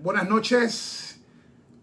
buenas 0.00 0.28
noches. 0.28 1.16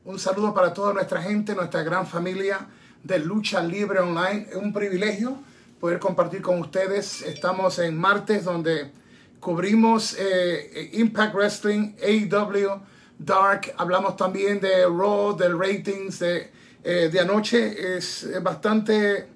Un 0.06 0.20
saludo 0.20 0.54
para 0.54 0.74
toda 0.74 0.94
nuestra 0.94 1.22
gente, 1.22 1.54
nuestra 1.56 1.84
gran 1.84 2.08
familia 2.08 2.68
de 3.04 3.20
Lucha 3.20 3.62
Libre 3.62 4.00
Online. 4.00 4.48
Es 4.50 4.56
un 4.56 4.74
privilegio 4.74 5.38
poder 5.80 6.00
compartir 6.00 6.42
con 6.42 6.60
ustedes. 6.60 7.22
Estamos 7.22 7.80
en 7.80 7.98
martes 7.98 8.46
donde 8.46 8.92
cubrimos 9.40 10.16
eh, 10.20 10.90
Impact 10.94 11.36
Wrestling, 11.36 11.94
AEW, 12.02 12.82
Dark. 13.18 13.74
Hablamos 13.78 14.16
también 14.16 14.60
de 14.60 14.86
Raw, 14.86 15.36
del 15.36 15.58
ratings 15.58 16.20
de, 16.20 16.52
eh, 16.84 17.10
de 17.12 17.20
anoche. 17.20 17.98
Es 17.98 18.28
bastante, 18.42 19.28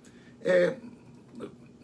eh, 0.43 0.79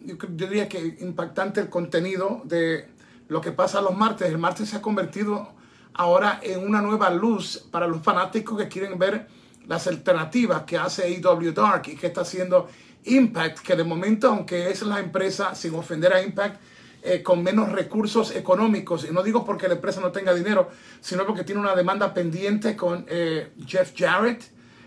yo 0.04 0.16
diría 0.30 0.68
que 0.68 0.96
impactante 1.00 1.60
el 1.60 1.68
contenido 1.68 2.42
de 2.44 2.88
lo 3.28 3.40
que 3.40 3.52
pasa 3.52 3.80
los 3.80 3.96
martes. 3.96 4.28
El 4.28 4.38
martes 4.38 4.70
se 4.70 4.76
ha 4.76 4.82
convertido 4.82 5.59
ahora 5.94 6.40
en 6.42 6.66
una 6.66 6.80
nueva 6.80 7.10
luz 7.10 7.66
para 7.70 7.86
los 7.86 8.02
fanáticos 8.02 8.58
que 8.58 8.68
quieren 8.68 8.98
ver 8.98 9.26
las 9.66 9.86
alternativas 9.86 10.62
que 10.64 10.76
hace 10.76 11.04
AEW 11.04 11.52
Dark 11.52 11.82
y 11.86 11.96
que 11.96 12.08
está 12.08 12.22
haciendo 12.22 12.68
Impact, 13.04 13.60
que 13.60 13.76
de 13.76 13.84
momento, 13.84 14.28
aunque 14.28 14.70
es 14.70 14.82
la 14.82 15.00
empresa, 15.00 15.54
sin 15.54 15.74
ofender 15.74 16.12
a 16.12 16.22
Impact, 16.22 16.60
eh, 17.02 17.22
con 17.22 17.42
menos 17.42 17.72
recursos 17.72 18.34
económicos, 18.36 19.06
y 19.08 19.12
no 19.12 19.22
digo 19.22 19.44
porque 19.44 19.68
la 19.68 19.74
empresa 19.74 20.00
no 20.00 20.12
tenga 20.12 20.34
dinero, 20.34 20.68
sino 21.00 21.24
porque 21.24 21.44
tiene 21.44 21.60
una 21.60 21.74
demanda 21.74 22.12
pendiente 22.12 22.76
con 22.76 23.06
eh, 23.08 23.52
Jeff 23.66 23.92
Jarrett, 23.96 24.42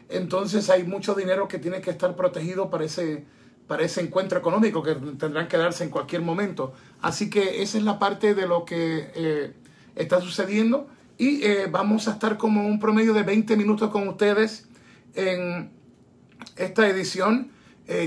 entonces 0.09 0.69
hay 0.69 0.83
mucho 0.83 1.15
dinero 1.15 1.47
que 1.47 1.57
tiene 1.57 1.81
que 1.81 1.89
estar 1.89 2.15
protegido 2.15 2.69
para 2.69 2.85
ese, 2.85 3.25
para 3.67 3.83
ese 3.83 4.01
encuentro 4.01 4.37
económico 4.37 4.83
que 4.83 4.93
tendrán 4.93 5.47
que 5.47 5.57
darse 5.57 5.83
en 5.83 5.89
cualquier 5.89 6.21
momento. 6.21 6.73
Así 7.01 7.31
que 7.31 7.63
esa 7.63 7.79
es 7.79 7.83
la 7.83 7.97
parte 7.97 8.35
de 8.35 8.47
lo 8.47 8.63
que 8.63 9.11
eh, 9.15 9.53
está 9.95 10.21
sucediendo 10.21 10.87
y 11.17 11.43
vamos 11.69 12.07
a 12.07 12.11
estar 12.11 12.37
como 12.37 12.67
un 12.67 12.79
promedio 12.79 13.13
de 13.13 13.23
20 13.23 13.55
minutos 13.55 13.89
con 13.91 14.07
ustedes 14.07 14.67
en 15.13 15.71
esta 16.55 16.87
edición. 16.87 17.51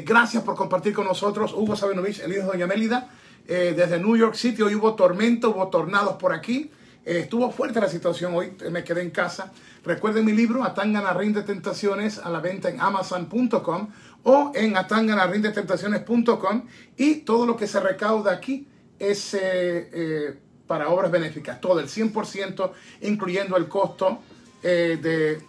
gracias 0.05 0.43
por 0.43 0.57
compartir 0.57 0.93
con 0.93 1.07
nosotros 1.07 1.53
Hugo 1.53 1.77
Sabinovich, 1.77 2.21
el 2.21 2.33
hijo 2.33 2.43
de 2.43 2.49
Doña 2.49 2.67
Mélida. 2.67 3.09
Eh, 3.49 3.75
desde 3.77 4.01
New 4.01 4.17
York 4.17 4.35
City. 4.35 4.63
Hoy 4.63 4.75
hubo 4.75 4.95
tormento, 4.95 5.51
hubo 5.51 5.69
tornados 5.69 6.17
por 6.17 6.33
aquí. 6.33 6.73
Eh, 7.05 7.21
estuvo 7.21 7.53
fuerte 7.53 7.81
la 7.81 7.89
situación 7.89 8.35
hoy, 8.35 8.53
me 8.73 8.83
quedé 8.83 9.03
en 9.03 9.11
casa. 9.11 9.53
Recuerden 9.85 10.25
mi 10.25 10.33
libro, 10.33 10.65
Atangana 10.65 11.13
Rein 11.13 11.33
de 11.33 11.45
Tentaciones, 11.45 12.19
a 12.19 12.29
la 12.31 12.41
venta 12.41 12.69
en 12.69 12.81
amazon.com 12.81 13.89
o 14.25 14.51
en 14.53 14.77
atanganarindetentaciones.com 14.77 16.65
y 16.97 17.17
todo 17.19 17.47
lo 17.47 17.57
que 17.57 17.69
se 17.69 17.79
recauda 17.79 18.33
aquí 18.33 18.67
es 18.99 19.35
eh, 19.35 20.41
para 20.67 20.89
obras 20.89 21.11
benéficas, 21.11 21.61
todo 21.61 21.81
el 21.81 21.89
100%, 21.89 22.71
incluyendo 23.03 23.57
el 23.57 23.69
costo 23.69 24.21
de, 24.63 25.41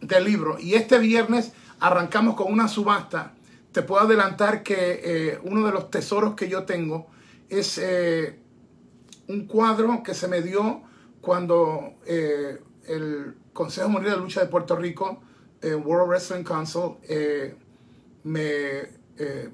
del 0.00 0.24
libro. 0.24 0.58
Y 0.58 0.74
este 0.74 0.98
viernes 0.98 1.52
arrancamos 1.80 2.34
con 2.34 2.52
una 2.52 2.66
subasta. 2.66 3.34
Te 3.72 3.82
puedo 3.82 4.02
adelantar 4.02 4.62
que 4.62 5.38
uno 5.44 5.66
de 5.66 5.72
los 5.72 5.90
tesoros 5.90 6.34
que 6.34 6.48
yo 6.48 6.64
tengo 6.64 7.06
es 7.48 7.78
eh, 7.78 8.38
un 9.28 9.46
cuadro 9.46 10.02
que 10.02 10.14
se 10.14 10.28
me 10.28 10.42
dio 10.42 10.82
cuando 11.20 11.94
eh, 12.06 12.60
el 12.86 13.34
Consejo 13.52 13.88
Mundial 13.88 14.16
de 14.16 14.20
Lucha 14.20 14.40
de 14.40 14.46
Puerto 14.46 14.76
Rico, 14.76 15.22
eh, 15.62 15.74
World 15.74 16.08
Wrestling 16.08 16.44
Council, 16.44 16.96
me 18.24 19.04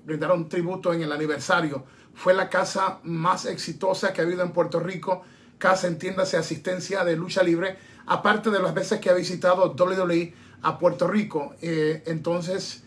brindaron 0.05 0.49
tributo 0.49 0.93
en 0.93 1.03
el 1.03 1.13
aniversario. 1.13 1.85
Fue 2.15 2.35
la 2.35 2.49
casa 2.49 3.01
más 3.03 3.47
exitosa 3.47 4.13
que 4.13 4.21
ha 4.21 4.25
habido 4.25 4.43
en 4.43 4.53
Puerto 4.53 4.81
Rico, 4.81 5.23
casa, 5.59 5.87
entiéndase, 5.87 6.37
asistencia 6.37 7.05
de 7.05 7.17
lucha 7.17 7.43
libre, 7.43 7.77
aparte 8.07 8.51
de 8.51 8.61
las 8.61 8.75
veces 8.75 9.01
que 9.01 9.11
ha 9.11 9.15
visitado 9.15 9.75
WWE 9.75 10.35
a 10.63 10.79
Puerto 10.79 11.09
Rico. 11.09 11.55
entonces, 11.61 12.83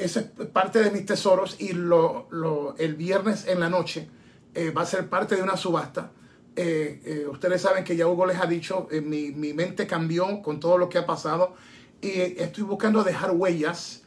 esa 0.00 0.20
es 0.20 0.46
parte 0.46 0.82
de 0.82 0.90
mis 0.90 1.04
tesoros 1.04 1.56
y 1.60 1.70
el 1.70 2.94
viernes 2.96 3.46
en 3.46 3.60
la 3.60 3.68
noche 3.68 4.08
eh, 4.54 4.70
va 4.70 4.82
a 4.82 4.86
ser 4.86 5.08
parte 5.08 5.36
de 5.36 5.42
una 5.42 5.56
subasta. 5.56 6.10
Eh, 6.56 7.00
eh, 7.04 7.26
ustedes 7.30 7.62
saben 7.62 7.84
que 7.84 7.96
ya 7.96 8.08
Hugo 8.08 8.26
les 8.26 8.38
ha 8.38 8.46
dicho, 8.46 8.88
mi, 9.04 9.30
mi, 9.30 9.52
mente 9.52 9.86
cambió 9.86 10.42
con 10.42 10.58
todo 10.58 10.78
lo 10.78 10.88
que 10.88 10.98
ha 10.98 11.06
pasado 11.06 11.54
y 12.00 12.08
estoy 12.10 12.64
buscando 12.64 13.04
dejar 13.04 13.30
huellas, 13.32 14.02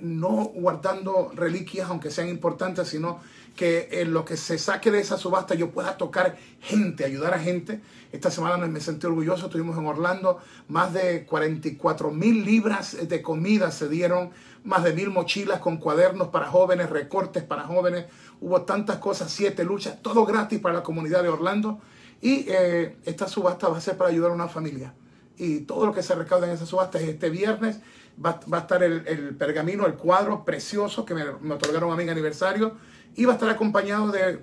no 0.00 0.44
guardando 0.54 1.30
reliquias, 1.34 1.88
aunque 1.88 2.10
sean 2.10 2.28
importantes, 2.28 2.88
sino 2.88 3.20
que 3.56 3.88
en 3.92 4.12
lo 4.12 4.24
que 4.24 4.36
se 4.36 4.58
saque 4.58 4.90
de 4.90 5.00
esa 5.00 5.18
subasta 5.18 5.54
yo 5.54 5.70
pueda 5.70 5.96
tocar 5.96 6.36
gente, 6.60 7.04
ayudar 7.04 7.34
a 7.34 7.38
gente. 7.38 7.80
Esta 8.10 8.30
semana 8.30 8.66
me 8.66 8.80
sentí 8.80 9.06
orgulloso, 9.06 9.46
estuvimos 9.46 9.76
en 9.78 9.86
Orlando, 9.86 10.38
más 10.68 10.92
de 10.92 11.24
44 11.26 12.10
mil 12.10 12.44
libras 12.44 12.96
de 13.08 13.22
comida 13.22 13.70
se 13.70 13.88
dieron, 13.88 14.30
más 14.64 14.84
de 14.84 14.92
mil 14.92 15.10
mochilas 15.10 15.60
con 15.60 15.76
cuadernos 15.76 16.28
para 16.28 16.46
jóvenes, 16.46 16.90
recortes 16.90 17.42
para 17.42 17.62
jóvenes, 17.64 18.06
hubo 18.40 18.62
tantas 18.62 18.98
cosas, 18.98 19.30
siete 19.30 19.64
luchas, 19.64 20.00
todo 20.02 20.24
gratis 20.24 20.60
para 20.60 20.74
la 20.74 20.82
comunidad 20.82 21.22
de 21.22 21.28
Orlando. 21.28 21.80
Y 22.20 22.46
eh, 22.48 22.96
esta 23.04 23.26
subasta 23.26 23.68
va 23.68 23.78
a 23.78 23.80
ser 23.80 23.96
para 23.96 24.10
ayudar 24.10 24.30
a 24.30 24.34
una 24.34 24.48
familia. 24.48 24.94
Y 25.36 25.60
todo 25.60 25.86
lo 25.86 25.92
que 25.92 26.04
se 26.04 26.14
recauda 26.14 26.46
en 26.46 26.52
esa 26.52 26.66
subasta 26.66 27.00
es 27.00 27.08
este 27.08 27.30
viernes. 27.30 27.80
Va, 28.24 28.40
a 28.52 28.58
estar 28.58 28.82
el, 28.82 29.34
pergamino, 29.36 29.86
el 29.86 29.94
cuadro 29.94 30.44
precioso 30.44 31.04
que 31.04 31.14
me, 31.14 31.24
otorgaron 31.52 31.92
a 31.92 31.96
mi 31.96 32.08
aniversario. 32.08 32.76
Y 33.16 33.24
va 33.24 33.32
a 33.32 33.34
estar 33.34 33.50
acompañado 33.50 34.10
de, 34.10 34.40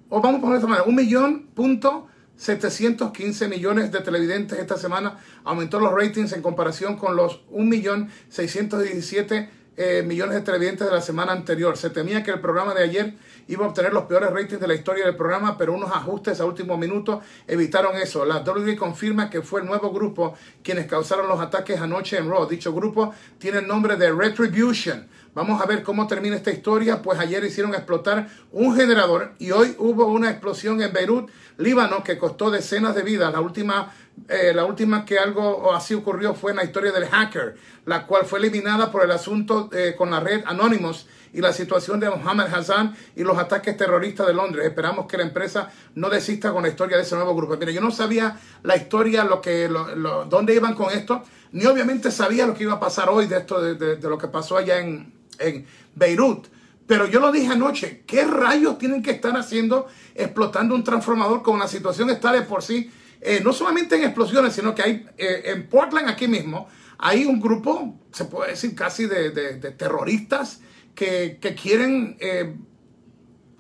o 0.09 0.21
vamos 0.21 0.39
a 0.39 0.43
poner 0.43 0.57
esta 0.57 0.69
manera, 0.69 0.87
un 0.87 0.95
millón 0.95 1.47
punto 1.55 2.07
715 2.37 3.49
millones 3.49 3.91
de 3.91 4.01
televidentes 4.01 4.59
esta 4.59 4.77
semana 4.77 5.17
aumentó 5.43 5.81
los 5.81 5.93
ratings 5.93 6.35
en 6.35 6.43
comparación 6.43 6.97
con 6.97 7.17
los 7.17 7.45
1.617 7.49 9.49
eh, 9.77 10.03
millones 10.03 10.37
de 10.37 10.41
televidentes 10.41 10.87
de 10.87 10.93
la 10.93 11.01
semana 11.01 11.33
anterior. 11.33 11.77
Se 11.77 11.91
temía 11.91 12.23
que 12.23 12.31
el 12.31 12.41
programa 12.41 12.75
de 12.75 12.83
ayer 12.83 13.15
iba 13.49 13.65
a 13.65 13.69
obtener 13.69 13.93
los 13.93 14.05
peores 14.05 14.31
ratings 14.31 14.61
de 14.61 14.67
la 14.67 14.75
historia 14.75 15.05
del 15.05 15.17
programa, 15.17 15.59
pero 15.59 15.75
unos 15.75 15.91
ajustes 15.91 16.41
a 16.41 16.45
último 16.45 16.77
minuto 16.77 17.21
evitaron 17.47 17.97
eso. 17.97 18.25
La 18.25 18.39
WWE 18.39 18.77
confirma 18.77 19.29
que 19.29 19.43
fue 19.43 19.61
el 19.61 19.67
nuevo 19.67 19.93
grupo 19.93 20.35
quienes 20.63 20.87
causaron 20.87 21.29
los 21.29 21.41
ataques 21.41 21.81
anoche 21.81 22.17
en 22.17 22.29
Raw. 22.29 22.49
Dicho 22.49 22.73
grupo 22.73 23.13
tiene 23.39 23.59
el 23.59 23.69
nombre 23.69 23.97
de 23.97 24.13
Retribution. 24.13 25.07
Vamos 25.37 25.61
a 25.61 25.67
ver 25.67 25.83
cómo 25.83 26.07
termina 26.07 26.35
esta 26.35 26.51
historia, 26.51 27.03
pues 27.03 27.19
ayer 27.19 27.45
hicieron 27.45 27.75
explotar 27.75 28.27
un 28.53 28.75
generador 28.75 29.35
y 29.39 29.51
hoy 29.51 29.75
hubo 29.79 30.07
una 30.07 30.31
explosión 30.31 30.81
en 30.81 30.91
Beirut, 30.95 31.31
Líbano, 31.59 32.03
que 32.03 32.17
costó 32.17 32.51
decenas 32.51 32.95
de 32.95 33.03
vidas. 33.03 33.31
La 33.31 33.43
última, 33.43 33.93
eh, 34.29 34.53
la 34.55 34.65
última 34.65 35.05
que 35.05 35.19
algo 35.19 35.75
así 35.75 35.95
ocurrió 35.95 36.35
fue 36.35 36.51
en 36.51 36.57
la 36.57 36.65
historia 36.65 36.91
del 36.91 37.07
hacker, 37.07 37.57
la 37.85 38.07
cual 38.07 38.25
fue 38.25 38.39
eliminada 38.39 38.91
por 38.91 39.05
el 39.05 39.11
asunto 39.11 39.69
eh, 39.73 39.95
con 39.97 40.11
la 40.11 40.21
red 40.21 40.43
Anonymous 40.47 41.07
y 41.33 41.41
la 41.41 41.53
situación 41.53 42.01
de 42.01 42.09
Mohammed 42.09 42.47
Hassan 42.53 42.97
y 43.15 43.23
los 43.23 43.37
ataques 43.39 43.77
terroristas 43.77 44.27
de 44.27 44.35
Londres. 44.35 44.67
Esperamos 44.67 45.07
que 45.07 45.19
la 45.19 45.25
empresa 45.25 45.71
no 45.95 46.09
desista 46.09 46.51
con 46.51 46.63
la 46.63 46.71
historia 46.71 46.97
de 46.97 47.03
ese 47.03 47.15
nuevo 47.15 47.37
grupo. 47.37 47.57
Mire, 47.57 47.75
yo 47.75 47.81
no 47.81 47.91
sabía 47.91 48.39
la 48.63 48.77
historia, 48.77 49.23
lo 49.23 49.41
que, 49.41 49.69
lo, 49.69 50.25
dónde 50.25 50.55
iban 50.55 50.75
con 50.75 50.91
esto, 50.91 51.23
ni 51.53 51.67
obviamente 51.67 52.11
sabía 52.11 52.47
lo 52.47 52.55
que 52.55 52.65
iba 52.65 52.75
a 52.75 52.81
pasar 52.81 53.09
hoy 53.11 53.27
de 53.27 53.39
esto, 53.39 53.61
de 53.61 54.09
lo 54.09 54.19
que 54.19 54.29
pasó 54.29 54.57
allá 54.57 54.79
en, 54.79 55.13
en 55.39 55.67
Beirut. 55.95 56.47
Pero 56.87 57.07
yo 57.07 57.21
lo 57.21 57.33
dije 57.33 57.53
anoche, 57.53 58.05
¿qué 58.07 58.25
rayos 58.25 58.79
tienen 58.79 59.03
que 59.03 59.11
estar 59.11 59.37
haciendo 59.37 59.87
explotando 60.15 60.75
un 60.75 60.85
transformador 60.85 61.43
con 61.43 61.59
la 61.59 61.69
situación 61.69 62.11
está 62.11 62.33
de 62.33 62.43
por 62.43 62.63
sí? 62.63 62.91
Eh, 63.21 63.41
no 63.43 63.53
solamente 63.53 63.97
en 63.97 64.05
explosiones, 64.05 64.55
sino 64.55 64.75
que 64.75 64.83
hay 64.83 65.07
eh, 65.17 65.43
en 65.47 65.69
Portland 65.69 66.09
aquí 66.09 66.29
mismo, 66.29 66.69
hay 66.99 67.25
un 67.25 67.41
grupo, 67.41 67.99
se 68.13 68.25
puede 68.25 68.51
decir 68.51 68.75
casi 68.75 69.07
de, 69.07 69.31
terroristas 69.77 70.61
que, 70.95 71.39
quieren 71.61 72.17
eh, 72.21 72.57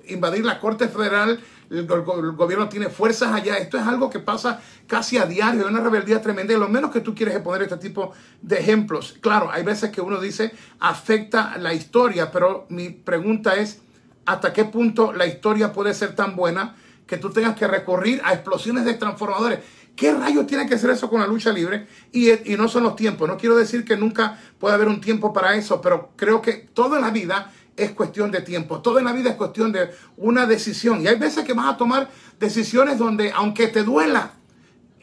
invadir 0.07 0.45
la 0.45 0.59
Corte 0.59 0.89
Federal, 0.89 1.41
el, 1.71 1.87
gobierno 1.87 2.69
tiene 2.69 2.89
fuerzas 2.89 3.33
allá. 3.33 3.59
Esto 3.59 3.77
es 3.77 3.85
algo 3.85 4.09
que 4.09 4.21
pasa 4.21 4.61
casi 4.87 5.19
a 5.19 5.27
diario, 5.27 5.63
es 5.63 5.67
una 5.67 5.81
rebeldía 5.81 6.23
tremenda. 6.23 6.57
Lo 6.57 6.69
menos 6.69 6.91
que 6.91 7.01
tú 7.01 7.15
quieres 7.15 7.35
es 7.35 7.43
poner 7.43 7.63
este 7.63 7.77
tipo 7.77 8.13
de 8.41 8.59
ejemplos. 8.59 9.17
Claro, 9.21 9.51
hay 9.51 9.65
veces 9.65 9.91
que 9.91 10.01
uno 10.01 10.21
dice 10.21 10.53
afecta 10.79 11.57
la 11.59 11.75
historia, 11.75 12.31
pero 12.31 12.67
mi 12.69 12.91
pregunta 12.91 13.57
es, 13.57 13.81
¿hasta 14.25 14.53
qué 14.53 14.65
punto 14.65 15.13
la 15.13 15.27
historia 15.27 15.73
puede 15.73 15.93
ser 15.93 16.15
tan 16.15 16.37
buena 16.37 16.77
que 17.07 17.17
tú 17.17 17.31
tengas 17.31 17.57
que 17.57 17.67
recurrir 17.67 18.21
a 18.25 18.35
explosiones 18.35 18.85
de 18.85 18.95
transformadores? 18.95 19.61
¿Qué 19.95 20.13
rayos 20.13 20.47
tiene 20.47 20.67
que 20.67 20.79
ser 20.79 20.91
eso 20.91 21.09
con 21.09 21.21
la 21.21 21.27
lucha 21.27 21.53
libre? 21.53 21.87
Y, 22.13 22.31
y, 22.53 22.57
no 22.57 22.69
son 22.69 22.83
los 22.83 22.97
tiempos. 22.97 23.27
No 23.29 23.39
quiero 23.39 23.57
decir 23.57 23.85
que 23.85 23.97
nunca 23.97 24.39
pueda 24.59 24.75
haber 24.75 24.89
un 24.89 25.01
tiempo 25.01 25.33
para 25.33 25.55
eso, 25.55 25.81
pero 25.81 26.11
creo 26.17 26.43
que 26.43 26.53
toda 26.53 27.01
la 27.01 27.11
vida 27.11 27.51
es 27.77 27.93
cuestión 27.93 28.31
de 28.31 28.41
tiempo. 28.41 28.81
Todo 28.81 28.99
en 28.99 29.05
la 29.05 29.13
vida 29.13 29.31
es 29.31 29.37
cuestión 29.37 29.73
de 29.73 29.91
una 30.17 30.47
decisión. 30.47 31.01
Y 31.01 31.07
hay 31.07 31.19
veces 31.19 31.45
que 31.45 31.53
vas 31.53 31.73
a 31.73 31.77
tomar 31.77 32.11
decisiones 32.39 32.99
donde, 32.99 33.33
aunque 33.33 33.69
te 33.69 33.83
duela, 33.83 34.33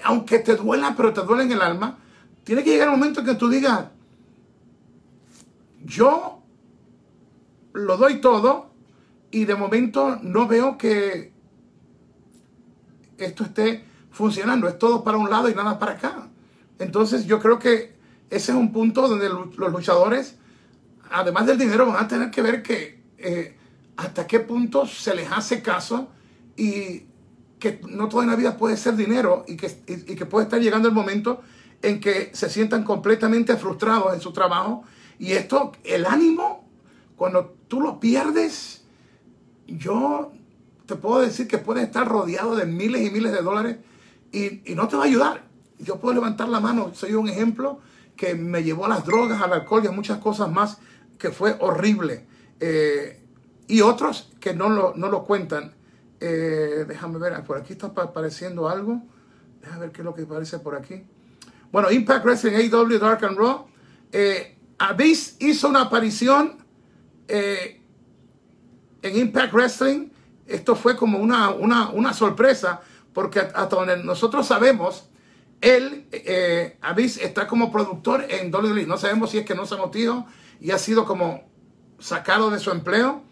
aunque 0.04 0.40
te 0.40 0.56
duela, 0.56 0.94
pero 0.96 1.14
te 1.14 1.22
duele 1.22 1.44
en 1.44 1.52
el 1.52 1.62
alma, 1.62 2.00
tiene 2.44 2.64
que 2.64 2.72
llegar 2.72 2.90
un 2.90 3.00
momento 3.00 3.22
en 3.22 3.26
que 3.26 3.36
tú 3.36 3.50
digas, 3.50 3.86
yo 5.86 6.42
lo 7.74 7.98
doy 7.98 8.22
todo 8.22 8.72
y 9.32 9.46
de 9.46 9.56
momento 9.56 10.18
no 10.22 10.48
veo 10.48 10.78
que 10.78 11.33
esto 13.26 13.44
esté 13.44 13.86
funcionando. 14.12 14.68
Es 14.68 14.78
todo 14.78 15.04
para 15.04 15.18
un 15.18 15.30
lado 15.30 15.50
y 15.50 15.56
nada 15.56 15.80
para 15.80 15.94
acá. 15.94 16.28
Entonces 16.80 17.26
yo 17.26 17.40
creo 17.40 17.60
que 17.60 17.96
ese 18.30 18.52
es 18.52 18.58
un 18.58 18.72
punto 18.72 19.08
donde 19.08 19.30
los 19.30 19.72
luchadores 19.72 20.38
además 21.14 21.46
del 21.46 21.58
dinero, 21.58 21.86
van 21.86 22.04
a 22.04 22.08
tener 22.08 22.32
que 22.32 22.42
ver 22.42 22.64
que 22.64 23.00
eh, 23.18 23.56
hasta 23.98 24.28
qué 24.28 24.40
punto 24.40 24.88
se 24.88 25.14
les 25.16 25.32
hace 25.32 25.62
caso 25.62 26.10
y 26.58 27.04
que 27.60 27.80
no 27.88 28.10
toda 28.10 28.26
la 28.26 28.36
vida 28.36 28.58
puede 28.58 28.76
ser 28.76 28.96
dinero 28.96 29.46
y 29.48 29.56
que, 29.56 29.70
que 29.86 30.26
puede 30.26 30.46
estar 30.46 30.60
llegando 30.60 30.90
el 30.90 30.94
momento 30.94 31.42
en 31.82 32.00
que 32.00 32.32
se 32.34 32.50
sientan 32.50 32.84
completamente 32.84 33.56
frustrados 33.56 34.14
en 34.14 34.22
su 34.22 34.34
trabajo. 34.34 34.84
Y 35.20 35.34
esto, 35.34 35.72
el 35.84 36.06
ánimo, 36.06 36.68
cuando 37.16 37.56
tú 37.68 37.80
lo 37.80 38.00
pierdes, 38.00 38.84
yo 39.68 40.34
te 40.86 40.96
puedo 40.96 41.22
decir 41.22 41.48
que 41.48 41.58
puedes 41.58 41.84
estar 41.84 42.08
rodeado 42.08 42.56
de 42.56 42.66
miles 42.66 43.06
y 43.06 43.10
miles 43.10 43.32
de 43.32 43.42
dólares 43.42 43.78
y, 44.32 44.70
y, 44.72 44.76
no 44.76 44.88
te 44.88 44.96
va 44.96 45.04
a 45.04 45.06
ayudar. 45.06 45.44
Yo 45.80 46.00
puedo 46.00 46.16
levantar 46.16 46.50
la 46.50 46.60
mano, 46.60 46.92
soy 46.94 47.14
un 47.14 47.30
ejemplo 47.30 47.80
que 48.16 48.36
me 48.36 48.64
llevó 48.64 48.86
a 48.86 48.90
las 48.90 49.06
drogas, 49.06 49.42
al 49.42 49.54
alcohol 49.54 49.82
y 49.84 49.88
a 49.88 49.92
muchas 49.92 50.20
cosas 50.20 50.52
más 50.52 50.78
que 51.18 51.32
fue 51.32 51.56
horrible. 51.60 52.26
Eh, 52.60 53.20
y 53.68 53.82
otros 53.82 54.30
que 54.40 54.54
no 54.54 54.70
lo, 54.70 54.94
no 54.96 55.10
lo 55.10 55.24
cuentan. 55.24 55.74
Eh, 56.20 56.86
déjame 56.88 57.18
ver, 57.18 57.44
por 57.44 57.58
aquí 57.58 57.74
está 57.74 57.88
apareciendo 57.88 58.70
algo. 58.70 59.02
Déjame 59.62 59.82
ver 59.82 59.92
qué 59.92 60.02
es 60.02 60.06
lo 60.06 60.14
que 60.14 60.24
aparece 60.24 60.60
por 60.60 60.76
aquí. 60.76 61.04
Bueno, 61.72 61.92
Impact 61.92 62.26
Wrestling 62.26 62.54
AW 62.54 63.00
Dark 63.00 63.26
and 63.26 63.38
Raw. 63.38 63.68
Eh, 64.12 64.58
Abyss 64.78 65.38
hizo 65.40 65.70
una 65.70 65.82
aparición 65.82 66.58
en 67.28 67.80
Impact 69.02 69.54
Wrestling. 69.54 70.10
Esto 70.48 70.76
fue 70.76 70.96
como 70.96 71.20
una, 71.20 71.50
una, 71.50 71.90
una 71.90 72.14
sorpresa, 72.14 72.82
porque 73.14 73.40
hasta 73.40 73.68
donde 73.68 74.04
nosotros 74.04 74.46
sabemos, 74.48 75.10
él, 75.62 76.08
eh, 76.12 76.78
está 77.22 77.48
como 77.48 77.72
productor 77.72 78.26
en 78.30 78.54
WWE. 78.54 78.86
No 78.86 78.98
sabemos 78.98 79.32
si 79.32 79.38
es 79.38 79.46
que 79.46 79.56
no 79.56 79.66
se 79.66 79.78
motivó 79.78 80.28
y 80.60 80.72
ha 80.72 80.78
sido 80.78 81.06
como 81.06 81.50
sacado 82.00 82.52
de 82.52 82.60
su 82.60 82.72
empleo. 82.72 83.24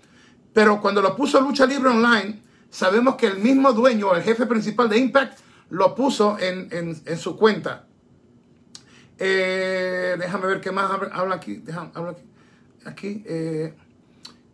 Pero 0.54 0.82
cuando 0.82 1.02
lo 1.02 1.16
puso 1.16 1.42
Lucha 1.42 1.66
Libre 1.66 1.90
Online, 1.90 2.42
sabemos 2.70 3.16
que 3.16 3.28
el 3.28 3.40
mismo 3.40 3.74
dueño, 3.74 4.16
el 4.16 4.24
jefe 4.24 4.46
principal 4.46 4.90
de 4.90 4.98
Impact, 4.98 5.40
lo 5.70 5.94
puso 5.94 6.38
en, 6.40 7.18
su 7.18 7.38
cuenta. 7.38 7.86
Eh, 9.18 10.16
déjame 10.18 10.48
ver 10.48 10.62
qué 10.62 10.72
más 10.72 10.90
habla 11.12 11.36
aquí. 11.36 11.58
Déjame, 11.58 11.92
habla 11.94 12.12
aquí. 12.12 12.24
aquí 12.86 13.24
eh, 13.26 13.74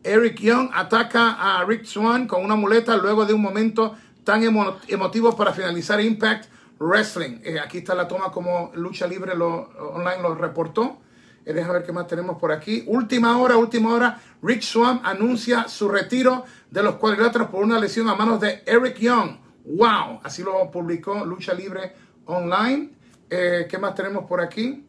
Eric 0.07 0.39
Young 0.39 0.69
ataca 0.73 1.33
a 1.33 1.65
Rick 1.65 1.85
Swan 1.85 2.27
con 2.27 2.43
una 2.43 2.55
muleta 2.55 2.95
luego 2.97 3.25
de 3.25 3.33
un 3.33 3.41
momento 3.41 3.95
tan 4.23 4.41
emotivo 4.43 5.35
para 5.35 5.53
finalizar 5.53 6.01
Impact 6.01 6.45
Wrestling. 6.79 7.39
Eh, 7.43 7.59
aquí 7.59 7.79
está 7.79 7.93
la 7.93 8.07
toma 8.07 8.31
como 8.31 8.71
Lucha 8.75 9.07
Libre 9.07 9.33
Online 9.33 10.21
lo 10.21 10.35
reportó. 10.35 10.97
Eh, 11.45 11.53
ver 11.53 11.83
qué 11.83 11.93
más 11.93 12.07
tenemos 12.07 12.37
por 12.37 12.51
aquí. 12.51 12.83
Última 12.87 13.37
hora, 13.37 13.55
última 13.57 13.93
hora. 13.93 14.19
Rick 14.41 14.61
Swan 14.61 14.99
anuncia 15.03 15.67
su 15.67 15.87
retiro 15.87 16.43
de 16.69 16.83
los 16.83 16.95
cuadriláteros 16.95 17.49
por 17.49 17.63
una 17.63 17.79
lesión 17.79 18.09
a 18.09 18.15
manos 18.15 18.41
de 18.41 18.63
Eric 18.65 18.97
Young. 18.99 19.37
¡Wow! 19.63 20.19
Así 20.23 20.43
lo 20.43 20.69
publicó 20.71 21.25
Lucha 21.25 21.53
Libre 21.53 21.93
Online. 22.25 22.89
Eh, 23.29 23.65
¿Qué 23.69 23.77
más 23.77 23.95
tenemos 23.95 24.25
por 24.25 24.41
aquí? 24.41 24.85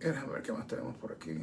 Eh, 0.00 0.08
déjame 0.08 0.32
ver 0.32 0.42
qué 0.42 0.52
más 0.52 0.66
tenemos 0.66 0.96
por 0.96 1.12
aquí. 1.12 1.38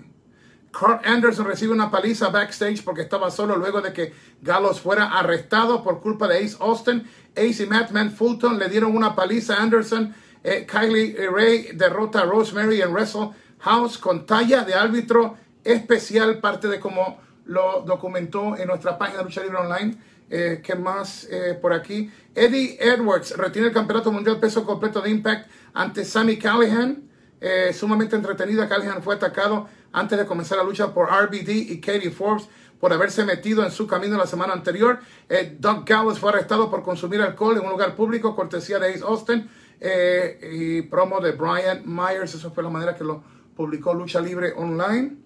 Carl 0.71 1.00
Anderson 1.04 1.45
recibe 1.45 1.74
una 1.74 1.89
paliza 1.89 2.30
backstage 2.30 2.83
porque 2.83 3.01
estaba 3.01 3.31
solo 3.31 3.56
luego 3.56 3.81
de 3.81 3.94
que 3.94 4.13
Gallows 4.42 4.80
fuera 4.80 5.18
arrestado 5.18 5.83
por 5.83 6.00
culpa 6.00 6.27
de 6.27 6.44
Ace 6.44 6.57
Austin. 6.60 7.07
Ace 7.36 7.63
y 7.63 7.66
Mattman 7.66 8.12
Fulton 8.12 8.60
le 8.60 8.69
dieron 8.69 8.95
una 8.95 9.16
paliza 9.16 9.56
a 9.56 9.63
Anderson. 9.63 10.13
Kylie 10.42 11.16
Ray 11.30 11.71
derrota 11.74 12.21
a 12.21 12.25
Rosemary 12.25 12.81
en 12.81 12.94
Wrestle 12.94 13.31
House 13.60 13.98
con 13.98 14.25
talla 14.25 14.63
de 14.63 14.74
árbitro 14.74 15.38
especial, 15.63 16.39
parte 16.39 16.68
de 16.68 16.80
cómo 16.80 17.19
lo 17.45 17.81
documentó 17.81 18.56
en 18.56 18.68
nuestra 18.68 18.98
página 18.98 19.24
Lucha 19.24 19.42
Libre 19.42 19.57
Online. 19.57 19.98
Eh, 20.30 20.62
¿Qué 20.63 20.75
más 20.75 21.27
eh, 21.30 21.57
por 21.60 21.74
aquí? 21.74 22.12
Eddie 22.36 22.77
Edwards 22.80 23.36
retiene 23.36 23.69
el 23.69 23.74
campeonato 23.74 24.12
mundial 24.12 24.39
peso 24.39 24.63
completo 24.63 25.01
de 25.01 25.10
Impact 25.10 25.50
ante 25.74 26.06
Sammy 26.06 26.38
Callahan. 26.38 27.04
Eh, 27.42 27.74
sumamente 27.74 28.16
entretenida, 28.16 28.69
Callahan 28.69 29.01
fue 29.01 29.16
atacado 29.16 29.68
antes 29.92 30.18
de 30.18 30.26
comenzar 30.26 30.58
la 30.58 30.64
lucha 30.64 30.94
por 30.94 31.10
RBD 31.10 31.50
y 31.50 31.82
Katie 31.82 32.12
Forbes 32.12 32.48
por 32.80 32.94
haberse 32.94 33.26
metido 33.26 33.64
en 33.64 33.72
su 33.72 33.88
camino 33.88 34.18
la 34.18 34.28
semana 34.28 34.54
anterior. 34.54 35.00
Doug 35.60 35.86
Gallows 35.86 36.20
fue 36.20 36.32
arrestado 36.32 36.70
por 36.70 36.82
consumir 36.84 37.22
alcohol 37.22 37.58
en 37.58 37.66
un 37.66 37.72
lugar 37.72 37.96
público, 37.96 38.36
cortesía 38.36 38.80
de 38.80 38.94
Ace 38.94 39.04
Austin 39.04 39.50
y 40.52 40.82
promo 40.84 41.20
de 41.20 41.34
Brian 41.34 41.84
Myers. 41.86 42.36
Eso 42.36 42.52
fue 42.52 42.64
la 42.64 42.70
manera 42.70 42.96
que 42.96 43.04
lo 43.04 43.22
publicó 43.56 43.94
Lucha 43.94 44.22
Libre 44.22 44.54
Online. 44.56 45.18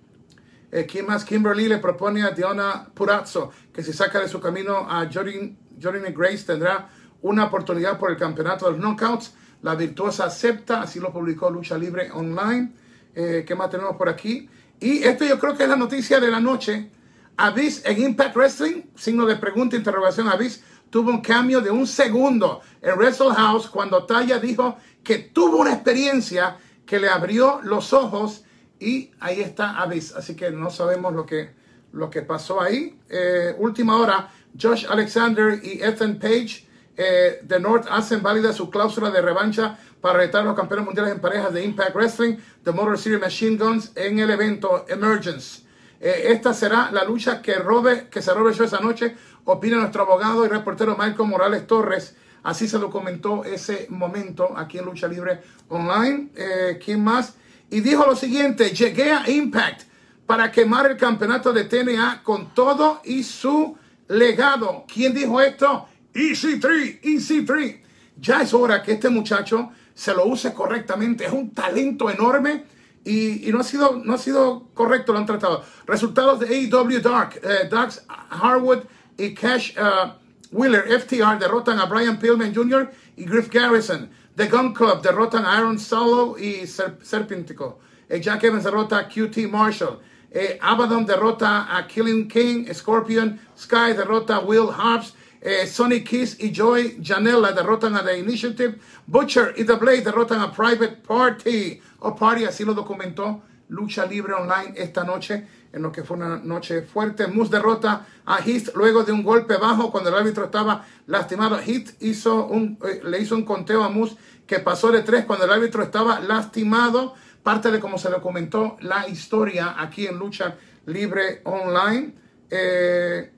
Eh, 0.71 0.87
¿Quién 0.87 1.05
más? 1.05 1.23
Kimberly 1.23 1.67
le 1.67 1.77
propone 1.77 2.23
a 2.23 2.31
Diana 2.31 2.87
Purazzo 2.95 3.51
que 3.71 3.83
si 3.83 3.93
saca 3.93 4.19
de 4.19 4.27
su 4.27 4.39
camino 4.39 4.75
a 4.89 5.07
Jordan, 5.13 5.55
Grace 5.79 6.43
tendrá 6.43 6.89
una 7.21 7.45
oportunidad 7.45 7.99
por 7.99 8.09
el 8.09 8.17
campeonato 8.17 8.65
de 8.65 8.71
los 8.71 8.81
knockouts. 8.81 9.35
La 9.61 9.75
virtuosa 9.75 10.25
acepta, 10.25 10.81
así 10.81 10.99
lo 10.99 11.13
publicó 11.13 11.51
Lucha 11.51 11.77
Libre 11.77 12.09
Online. 12.11 12.71
Eh, 13.15 13.43
¿Qué 13.45 13.55
más 13.55 13.69
tenemos 13.69 13.95
por 13.95 14.09
aquí? 14.09 14.49
Y 14.79 15.03
esto 15.03 15.25
yo 15.25 15.39
creo 15.39 15.55
que 15.55 15.63
es 15.63 15.69
la 15.69 15.75
noticia 15.75 16.19
de 16.19 16.29
la 16.29 16.39
noche. 16.39 16.89
Abyss 17.37 17.83
en 17.85 18.01
Impact 18.01 18.35
Wrestling, 18.35 18.83
signo 18.95 19.25
de 19.25 19.35
pregunta, 19.35 19.75
interrogación, 19.75 20.27
Abyss 20.27 20.63
tuvo 20.89 21.09
un 21.09 21.21
cambio 21.21 21.61
de 21.61 21.71
un 21.71 21.87
segundo 21.87 22.61
en 22.81 22.95
Wrestle 22.95 23.33
House 23.33 23.67
cuando 23.67 24.05
Taya 24.05 24.37
dijo 24.37 24.77
que 25.03 25.17
tuvo 25.17 25.57
una 25.57 25.73
experiencia 25.73 26.57
que 26.85 26.99
le 26.99 27.09
abrió 27.09 27.61
los 27.63 27.93
ojos 27.93 28.43
y 28.79 29.11
ahí 29.19 29.41
está 29.41 29.79
Abyss. 29.79 30.13
Así 30.13 30.35
que 30.35 30.51
no 30.51 30.69
sabemos 30.69 31.13
lo 31.13 31.25
que, 31.25 31.51
lo 31.93 32.09
que 32.09 32.21
pasó 32.21 32.61
ahí. 32.61 32.99
Eh, 33.09 33.55
última 33.57 33.97
hora, 33.97 34.29
Josh 34.59 34.85
Alexander 34.87 35.59
y 35.63 35.81
Ethan 35.81 36.19
Page 36.19 36.67
eh, 36.95 37.39
de 37.41 37.59
North 37.59 37.87
hacen 37.89 38.21
válida 38.21 38.53
su 38.53 38.69
cláusula 38.69 39.09
de 39.09 39.21
revancha 39.21 39.77
para 39.99 40.19
retar 40.19 40.41
a 40.41 40.45
los 40.45 40.55
campeones 40.55 40.85
mundiales 40.85 41.13
en 41.13 41.21
parejas 41.21 41.53
de 41.53 41.63
Impact 41.63 41.95
Wrestling, 41.95 42.37
The 42.63 42.71
Motor 42.71 42.97
City 42.97 43.17
Machine 43.17 43.57
Guns, 43.57 43.91
en 43.95 44.19
el 44.19 44.29
evento 44.29 44.85
Emergence. 44.87 45.63
Eh, 45.99 46.31
esta 46.33 46.53
será 46.53 46.91
la 46.91 47.03
lucha 47.03 47.41
que, 47.41 47.55
robe, 47.55 48.09
que 48.09 48.21
se 48.21 48.33
robe 48.33 48.51
esa 48.51 48.79
noche, 48.79 49.15
opina 49.45 49.77
nuestro 49.77 50.03
abogado 50.03 50.45
y 50.45 50.49
reportero 50.49 50.97
Michael 50.97 51.29
Morales 51.29 51.65
Torres. 51.65 52.15
Así 52.43 52.67
se 52.67 52.77
documentó 52.77 53.45
ese 53.45 53.87
momento 53.89 54.53
aquí 54.57 54.77
en 54.77 54.85
Lucha 54.85 55.07
Libre 55.07 55.41
Online. 55.69 56.29
Eh, 56.35 56.79
¿Quién 56.83 57.03
más? 57.03 57.35
Y 57.69 57.79
dijo 57.79 58.05
lo 58.05 58.15
siguiente, 58.15 58.71
llegué 58.71 59.13
a 59.13 59.29
Impact 59.29 59.83
para 60.25 60.51
quemar 60.51 60.91
el 60.91 60.97
campeonato 60.97 61.53
de 61.53 61.63
TNA 61.63 62.21
con 62.21 62.53
todo 62.53 63.01
y 63.05 63.23
su 63.23 63.77
legado. 64.09 64.85
¿Quién 64.93 65.13
dijo 65.13 65.39
esto? 65.41 65.87
EC3, 66.13 67.01
EC3. 67.01 67.79
Ya 68.19 68.41
es 68.41 68.53
hora 68.53 68.83
que 68.83 68.93
este 68.93 69.09
muchacho 69.09 69.71
se 69.93 70.13
lo 70.13 70.25
use 70.25 70.53
correctamente. 70.53 71.25
Es 71.25 71.31
un 71.31 71.51
talento 71.51 72.09
enorme 72.09 72.65
y, 73.05 73.49
no, 73.51 73.59
ha 73.59 73.63
sido, 73.63 74.01
no 74.03 74.13
ha 74.13 74.17
sido 74.17 74.67
correcto, 74.73 75.11
lo 75.13 75.19
han 75.19 75.25
tratado. 75.25 75.63
Resultados 75.85 76.39
de 76.39 76.47
AEW 76.47 77.01
Dark, 77.01 77.39
eh, 77.43 77.67
Dax 77.69 78.05
Harwood 78.29 78.83
y 79.17 79.33
Cash 79.33 79.75
uh, 79.77 80.13
Wheeler, 80.51 80.85
FTR 80.99 81.39
derrotan 81.39 81.79
a 81.79 81.85
Brian 81.85 82.17
Pillman 82.17 82.53
Jr. 82.53 82.89
y 83.17 83.25
Griff 83.25 83.49
Garrison. 83.49 84.09
The 84.35 84.47
Gun 84.47 84.73
Club 84.73 85.01
derrotan 85.01 85.45
a 85.45 85.57
Aaron 85.57 85.77
Solo 85.77 86.37
y 86.37 86.65
Serpentico. 86.65 87.79
Eh, 88.09 88.19
Jack 88.19 88.43
Evans 88.43 88.63
derrota 88.63 88.99
a 88.99 89.07
QT 89.07 89.49
Marshall. 89.49 89.99
Eh, 90.31 90.57
Abaddon 90.61 91.05
derrota 91.05 91.67
a 91.75 91.85
Killing 91.87 92.27
King. 92.27 92.65
Scorpion 92.73 93.39
Sky 93.55 93.93
derrota 93.93 94.37
a 94.37 94.39
Will 94.39 94.71
Harps. 94.71 95.13
Eh, 95.45 95.67
Sonny 95.67 96.05
Kiss 96.05 96.37
y 96.39 96.53
Joy 96.53 97.01
Janela 97.03 97.51
derrotan 97.51 97.97
a 97.97 98.03
The 98.03 98.17
Initiative. 98.17 98.79
Butcher 99.05 99.53
y 99.57 99.65
The 99.65 99.73
Blade 99.73 100.01
derrotan 100.01 100.39
a 100.39 100.49
Private 100.49 101.01
Party 101.05 101.81
o 101.99 102.15
Party, 102.15 102.45
así 102.45 102.63
lo 102.63 102.73
documentó 102.73 103.41
Lucha 103.67 104.05
Libre 104.05 104.31
Online 104.35 104.73
esta 104.77 105.03
noche, 105.03 105.45
en 105.73 105.81
lo 105.81 105.91
que 105.91 106.05
fue 106.05 106.15
una 106.15 106.37
noche 106.37 106.83
fuerte. 106.83 107.27
Moose 107.27 107.51
derrota 107.51 108.05
a 108.25 108.37
Heath 108.37 108.73
luego 108.73 109.03
de 109.03 109.11
un 109.11 109.21
golpe 109.21 109.57
bajo 109.57 109.91
cuando 109.91 110.11
el 110.11 110.15
árbitro 110.15 110.45
estaba 110.45 110.85
lastimado. 111.07 111.59
Heath 111.59 112.01
hizo 112.01 112.45
un, 112.45 112.79
eh, 112.85 113.01
le 113.03 113.19
hizo 113.19 113.35
un 113.35 113.43
conteo 113.43 113.83
a 113.83 113.89
Moose 113.89 114.15
que 114.47 114.59
pasó 114.59 114.93
de 114.93 115.01
tres 115.01 115.25
cuando 115.25 115.43
el 115.43 115.51
árbitro 115.51 115.83
estaba 115.83 116.21
lastimado. 116.21 117.15
Parte 117.43 117.69
de 117.69 117.81
cómo 117.81 117.97
se 117.97 118.09
documentó 118.09 118.77
la 118.79 119.09
historia 119.09 119.75
aquí 119.77 120.07
en 120.07 120.17
Lucha 120.17 120.55
Libre 120.85 121.41
Online. 121.43 122.15
Eh, 122.49 123.33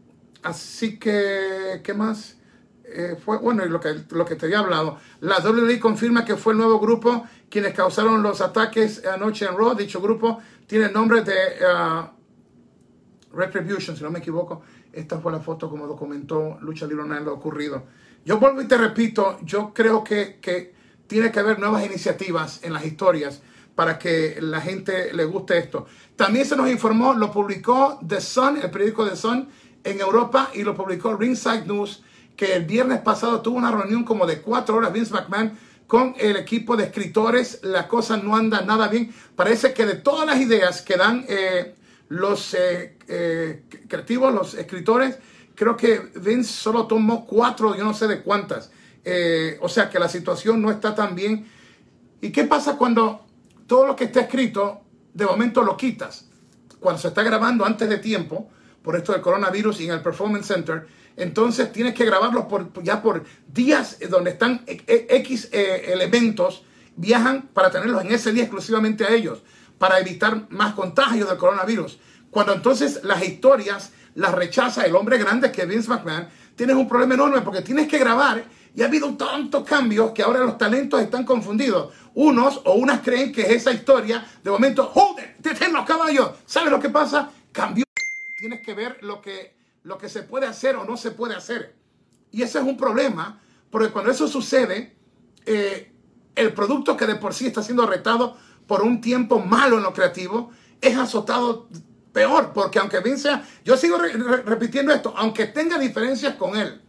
así 0.45 0.97
que, 0.97 1.81
¿qué 1.83 1.93
más? 1.93 2.37
Eh, 2.85 3.17
fue, 3.23 3.37
bueno, 3.39 3.65
lo 3.65 3.79
que, 3.79 3.95
lo 4.11 4.25
que 4.25 4.35
te 4.35 4.45
había 4.45 4.59
hablado. 4.59 4.97
La 5.21 5.39
WWE 5.39 5.79
confirma 5.79 6.23
que 6.23 6.35
fue 6.35 6.53
el 6.53 6.59
nuevo 6.59 6.79
grupo 6.79 7.25
quienes 7.49 7.73
causaron 7.73 8.21
los 8.21 8.41
ataques 8.41 9.05
anoche 9.05 9.45
en 9.45 9.57
Raw. 9.57 9.75
Dicho 9.75 10.01
grupo 10.01 10.39
tiene 10.67 10.85
el 10.85 10.93
nombre 10.93 11.21
de 11.21 11.33
uh, 11.33 13.35
Retribution, 13.35 13.97
si 13.97 14.03
no 14.03 14.11
me 14.11 14.19
equivoco. 14.19 14.61
Esta 14.93 15.19
fue 15.19 15.31
la 15.31 15.39
foto 15.39 15.69
como 15.69 15.87
documentó 15.87 16.57
Lucha 16.61 16.85
Libre 16.85 17.03
Online 17.03 17.25
lo 17.25 17.33
ocurrido. 17.33 17.83
Yo 18.23 18.39
vuelvo 18.39 18.61
y 18.61 18.67
te 18.67 18.77
repito, 18.77 19.39
yo 19.43 19.73
creo 19.73 20.03
que, 20.03 20.39
que 20.41 20.73
tiene 21.07 21.31
que 21.31 21.39
haber 21.39 21.59
nuevas 21.59 21.85
iniciativas 21.85 22.63
en 22.63 22.73
las 22.73 22.85
historias 22.85 23.41
para 23.75 23.99
que 23.99 24.37
la 24.39 24.61
gente 24.61 25.13
le 25.13 25.25
guste 25.25 25.57
esto. 25.57 25.85
También 26.15 26.45
se 26.45 26.55
nos 26.55 26.69
informó, 26.69 27.13
lo 27.13 27.31
publicó 27.31 27.99
The 28.07 28.21
Sun, 28.21 28.57
el 28.57 28.71
periódico 28.71 29.07
The 29.07 29.15
Sun 29.15 29.49
en 29.85 30.01
Europa 30.01 30.49
y 30.53 30.63
lo 30.63 30.75
publicó 30.75 31.15
Ringside 31.15 31.65
News, 31.65 32.03
que 32.35 32.55
el 32.55 32.65
viernes 32.65 32.99
pasado 32.99 33.41
tuvo 33.41 33.57
una 33.57 33.71
reunión 33.71 34.03
como 34.03 34.25
de 34.25 34.41
cuatro 34.41 34.75
horas 34.75 34.91
Vince 34.91 35.13
McMahon 35.13 35.57
con 35.87 36.15
el 36.17 36.35
equipo 36.35 36.75
de 36.75 36.85
escritores. 36.85 37.59
La 37.63 37.87
cosa 37.87 38.17
no 38.17 38.35
anda 38.35 38.61
nada 38.61 38.89
bien. 38.89 39.13
Parece 39.35 39.73
que 39.73 39.85
de 39.85 39.95
todas 39.95 40.25
las 40.25 40.41
ideas 40.41 40.81
que 40.81 40.97
dan 40.97 41.25
eh, 41.29 41.75
los 42.09 42.53
eh, 42.53 42.97
eh, 43.07 43.63
creativos, 43.87 44.33
los 44.33 44.55
escritores, 44.55 45.17
creo 45.53 45.77
que 45.77 46.11
Vince 46.15 46.51
solo 46.51 46.87
tomó 46.87 47.25
cuatro, 47.25 47.75
yo 47.75 47.85
no 47.85 47.93
sé 47.93 48.07
de 48.07 48.21
cuántas. 48.21 48.71
o 49.61 49.69
sea 49.69 49.89
que 49.89 49.99
la 49.99 50.09
situación 50.09 50.61
no 50.61 50.71
está 50.71 50.93
tan 50.93 51.15
bien. 51.15 51.47
¿Y 52.19 52.31
qué 52.31 52.43
pasa 52.43 52.75
cuando 52.75 53.25
todo 53.67 53.87
lo 53.87 53.95
que 53.95 54.05
está 54.05 54.21
escrito, 54.21 54.81
de 55.13 55.25
momento 55.25 55.63
lo 55.63 55.77
quitas. 55.77 56.27
Cuando 56.79 57.01
se 57.01 57.07
está 57.07 57.23
grabando 57.23 57.65
antes 57.65 57.89
de 57.89 57.97
tiempo, 57.97 58.49
por 58.85 58.95
esto 58.95 59.11
del 59.11 59.21
coronavirus 59.21 59.81
y 59.81 59.85
en 59.85 59.91
el 59.91 60.01
Performance 60.01 60.45
Center, 60.45 60.87
entonces 61.17 61.71
tienes 61.71 61.95
que 61.95 62.05
grabarlo 62.05 62.47
por, 62.47 62.71
ya 62.83 63.01
por 63.01 63.25
días 63.47 63.97
donde 64.09 64.29
están 64.29 64.63
X 64.67 65.49
eh, 65.51 65.85
elementos, 65.87 66.63
viajan 66.95 67.49
para 67.53 67.71
tenerlos 67.71 68.03
en 68.03 68.13
ese 68.13 68.31
día 68.31 68.43
exclusivamente 68.43 69.03
a 69.03 69.09
ellos, 69.09 69.41
para 69.79 69.99
evitar 69.99 70.45
más 70.51 70.75
contagios 70.75 71.27
del 71.27 71.37
coronavirus. 71.37 71.99
Cuando 72.29 72.53
entonces 72.53 73.01
las 73.03 73.23
historias 73.23 73.91
las 74.13 74.33
rechaza 74.33 74.85
el 74.85 74.95
hombre 74.95 75.17
grande 75.17 75.51
que 75.51 75.65
Vince 75.65 75.89
McMahon, 75.89 76.27
tienes 76.55 76.75
un 76.75 76.87
problema 76.87 77.15
enorme 77.15 77.41
porque 77.41 77.61
tienes 77.61 77.87
que 77.87 77.97
grabar 77.97 78.45
y 78.75 78.83
ha 78.83 78.85
habido 78.85 79.15
tantos 79.15 79.63
cambios 79.63 80.11
que 80.11 80.21
ahora 80.21 80.41
los 80.41 80.57
talentos 80.57 81.01
están 81.01 81.23
confundidos. 81.23 81.93
Unos 82.13 82.61
o 82.65 82.73
unas 82.73 82.99
creen 82.99 83.31
que 83.31 83.41
es 83.41 83.49
esa 83.49 83.71
historia. 83.71 84.25
De 84.43 84.51
momento, 84.51 84.85
joder, 84.93 85.37
ten 85.41 85.73
los 85.73 85.85
caballos. 85.85 86.31
¿Sabes 86.45 86.71
lo 86.71 86.79
que 86.79 86.89
pasa? 86.89 87.29
Cambió. 87.51 87.84
Tienes 88.45 88.61
que 88.61 88.75
ver 88.75 88.99
lo 89.01 89.21
que, 89.21 89.55
lo 89.81 89.97
que 89.97 90.07
se 90.07 90.21
puede 90.21 90.45
hacer 90.45 90.75
o 90.75 90.85
no 90.85 90.97
se 90.97 91.09
puede 91.09 91.33
hacer. 91.33 91.73
Y 92.29 92.43
ese 92.43 92.59
es 92.59 92.63
un 92.63 92.77
problema, 92.77 93.41
porque 93.71 93.89
cuando 93.89 94.11
eso 94.11 94.27
sucede, 94.27 94.95
eh, 95.47 95.91
el 96.35 96.53
producto 96.53 96.95
que 96.95 97.07
de 97.07 97.15
por 97.15 97.33
sí 97.33 97.47
está 97.47 97.63
siendo 97.63 97.87
retado 97.87 98.37
por 98.67 98.83
un 98.83 99.01
tiempo 99.01 99.39
malo 99.39 99.77
en 99.77 99.81
lo 99.81 99.93
creativo, 99.93 100.51
es 100.79 100.95
azotado 100.95 101.67
peor, 102.13 102.53
porque 102.53 102.77
aunque 102.77 102.99
Vince 102.99 103.31
yo 103.63 103.75
sigo 103.77 103.97
repitiendo 103.97 104.93
esto, 104.93 105.11
aunque 105.17 105.47
tenga 105.47 105.79
diferencias 105.79 106.35
con 106.35 106.55
él, 106.55 106.83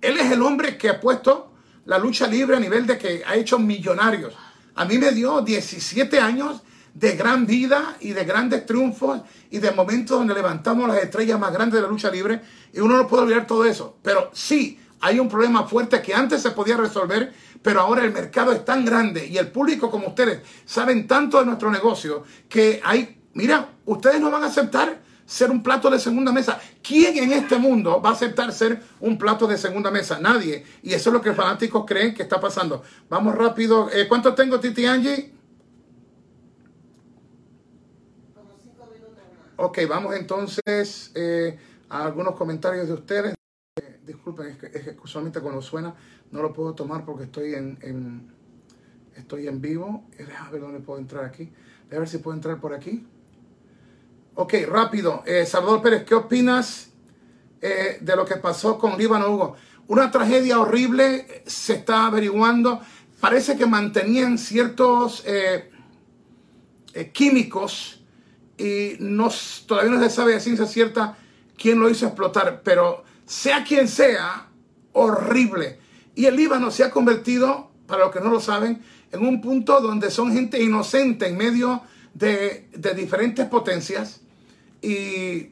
él 0.00 0.18
es 0.18 0.32
el 0.32 0.42
hombre 0.42 0.76
que 0.76 0.88
ha 0.88 0.98
puesto 0.98 1.52
la 1.84 1.96
lucha 1.96 2.26
libre 2.26 2.56
a 2.56 2.60
nivel 2.60 2.88
de 2.88 2.98
que 2.98 3.22
ha 3.24 3.36
hecho 3.36 3.56
millonarios. 3.60 4.34
A 4.74 4.84
mí 4.84 4.98
me 4.98 5.12
dio 5.12 5.42
17 5.42 6.18
años 6.18 6.60
de 6.98 7.12
gran 7.12 7.46
vida 7.46 7.96
y 8.00 8.10
de 8.10 8.24
grandes 8.24 8.66
triunfos 8.66 9.20
y 9.50 9.58
de 9.58 9.70
momentos 9.70 10.18
donde 10.18 10.34
levantamos 10.34 10.88
las 10.88 10.98
estrellas 10.98 11.38
más 11.38 11.52
grandes 11.52 11.76
de 11.76 11.82
la 11.82 11.88
lucha 11.88 12.10
libre 12.10 12.40
y 12.72 12.80
uno 12.80 12.96
no 12.96 13.06
puede 13.06 13.24
olvidar 13.24 13.46
todo 13.46 13.64
eso. 13.64 13.98
Pero 14.02 14.30
sí, 14.32 14.80
hay 15.00 15.20
un 15.20 15.28
problema 15.28 15.64
fuerte 15.64 16.02
que 16.02 16.14
antes 16.14 16.42
se 16.42 16.50
podía 16.50 16.76
resolver, 16.76 17.32
pero 17.62 17.80
ahora 17.80 18.04
el 18.04 18.12
mercado 18.12 18.52
es 18.52 18.64
tan 18.64 18.84
grande 18.84 19.26
y 19.26 19.38
el 19.38 19.48
público 19.48 19.90
como 19.90 20.08
ustedes 20.08 20.40
saben 20.64 21.06
tanto 21.06 21.38
de 21.38 21.46
nuestro 21.46 21.70
negocio 21.70 22.24
que 22.48 22.80
hay, 22.84 23.20
mira, 23.34 23.68
ustedes 23.84 24.20
no 24.20 24.30
van 24.30 24.42
a 24.42 24.46
aceptar 24.46 25.00
ser 25.28 25.50
un 25.50 25.62
plato 25.62 25.90
de 25.90 26.00
segunda 26.00 26.32
mesa. 26.32 26.58
¿Quién 26.82 27.18
en 27.18 27.32
este 27.32 27.58
mundo 27.58 28.00
va 28.00 28.10
a 28.10 28.12
aceptar 28.14 28.50
ser 28.50 28.82
un 29.00 29.18
plato 29.18 29.46
de 29.46 29.58
segunda 29.58 29.90
mesa? 29.90 30.18
Nadie. 30.18 30.64
Y 30.82 30.94
eso 30.94 31.10
es 31.10 31.14
lo 31.14 31.20
que 31.20 31.34
fanáticos 31.34 31.84
creen 31.86 32.14
que 32.14 32.22
está 32.22 32.40
pasando. 32.40 32.82
Vamos 33.10 33.34
rápido. 33.34 33.90
Eh, 33.92 34.08
¿Cuánto 34.08 34.34
tengo, 34.34 34.58
Titi 34.58 34.86
Angie? 34.86 35.34
Como 38.34 38.56
cinco 38.62 38.86
minutos 38.86 39.18
más. 39.36 39.47
Ok, 39.60 39.80
vamos 39.88 40.14
entonces 40.14 41.10
eh, 41.16 41.58
a 41.88 42.04
algunos 42.04 42.36
comentarios 42.36 42.86
de 42.86 42.94
ustedes. 42.94 43.34
Eh, 43.74 43.98
disculpen, 44.06 44.46
es 44.46 44.56
que, 44.56 44.96
usualmente 45.02 45.40
cuando 45.40 45.60
suena 45.60 45.96
no 46.30 46.42
lo 46.42 46.52
puedo 46.52 46.74
tomar 46.76 47.04
porque 47.04 47.24
estoy 47.24 47.54
en, 47.54 48.32
estoy 49.16 49.48
en 49.48 49.60
vivo. 49.60 50.04
A 50.38 50.48
ver 50.52 50.60
dónde 50.60 50.78
puedo 50.78 51.00
entrar 51.00 51.24
aquí. 51.24 51.52
A 51.90 51.98
ver 51.98 52.08
si 52.08 52.18
puedo 52.18 52.36
entrar 52.36 52.60
por 52.60 52.72
aquí. 52.72 53.04
Ok, 54.36 54.54
rápido. 54.68 55.24
Eh, 55.26 55.44
Salvador 55.44 55.82
Pérez, 55.82 56.04
¿qué 56.04 56.14
opinas 56.14 56.90
eh, 57.60 57.98
de 58.00 58.14
lo 58.14 58.24
que 58.24 58.36
pasó 58.36 58.78
con 58.78 58.96
Líbano 58.96 59.28
Hugo? 59.28 59.56
Una 59.88 60.12
tragedia 60.12 60.60
horrible, 60.60 61.16
eh, 61.16 61.42
se 61.46 61.74
está 61.74 62.06
averiguando. 62.06 62.80
Parece 63.18 63.56
que 63.56 63.66
mantenían 63.66 64.38
ciertos 64.38 65.24
químicos 67.12 67.97
y 68.58 68.96
no, 69.00 69.30
todavía 69.66 69.92
no 69.92 70.02
se 70.02 70.10
sabe 70.10 70.34
a 70.34 70.40
ciencia 70.40 70.66
cierta 70.66 71.16
quién 71.56 71.78
lo 71.78 71.88
hizo 71.88 72.06
explotar, 72.06 72.62
pero 72.62 73.04
sea 73.26 73.64
quien 73.64 73.88
sea, 73.88 74.48
horrible. 74.92 75.78
Y 76.14 76.26
el 76.26 76.36
Líbano 76.36 76.70
se 76.70 76.84
ha 76.84 76.90
convertido, 76.90 77.70
para 77.86 78.04
los 78.04 78.12
que 78.12 78.20
no 78.20 78.30
lo 78.30 78.40
saben, 78.40 78.82
en 79.12 79.24
un 79.24 79.40
punto 79.40 79.80
donde 79.80 80.10
son 80.10 80.32
gente 80.32 80.62
inocente 80.62 81.28
en 81.28 81.36
medio 81.36 81.82
de, 82.14 82.68
de 82.72 82.94
diferentes 82.94 83.46
potencias 83.46 84.20
y 84.82 85.50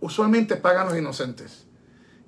usualmente 0.00 0.56
pagan 0.56 0.88
los 0.88 0.98
inocentes. 0.98 1.66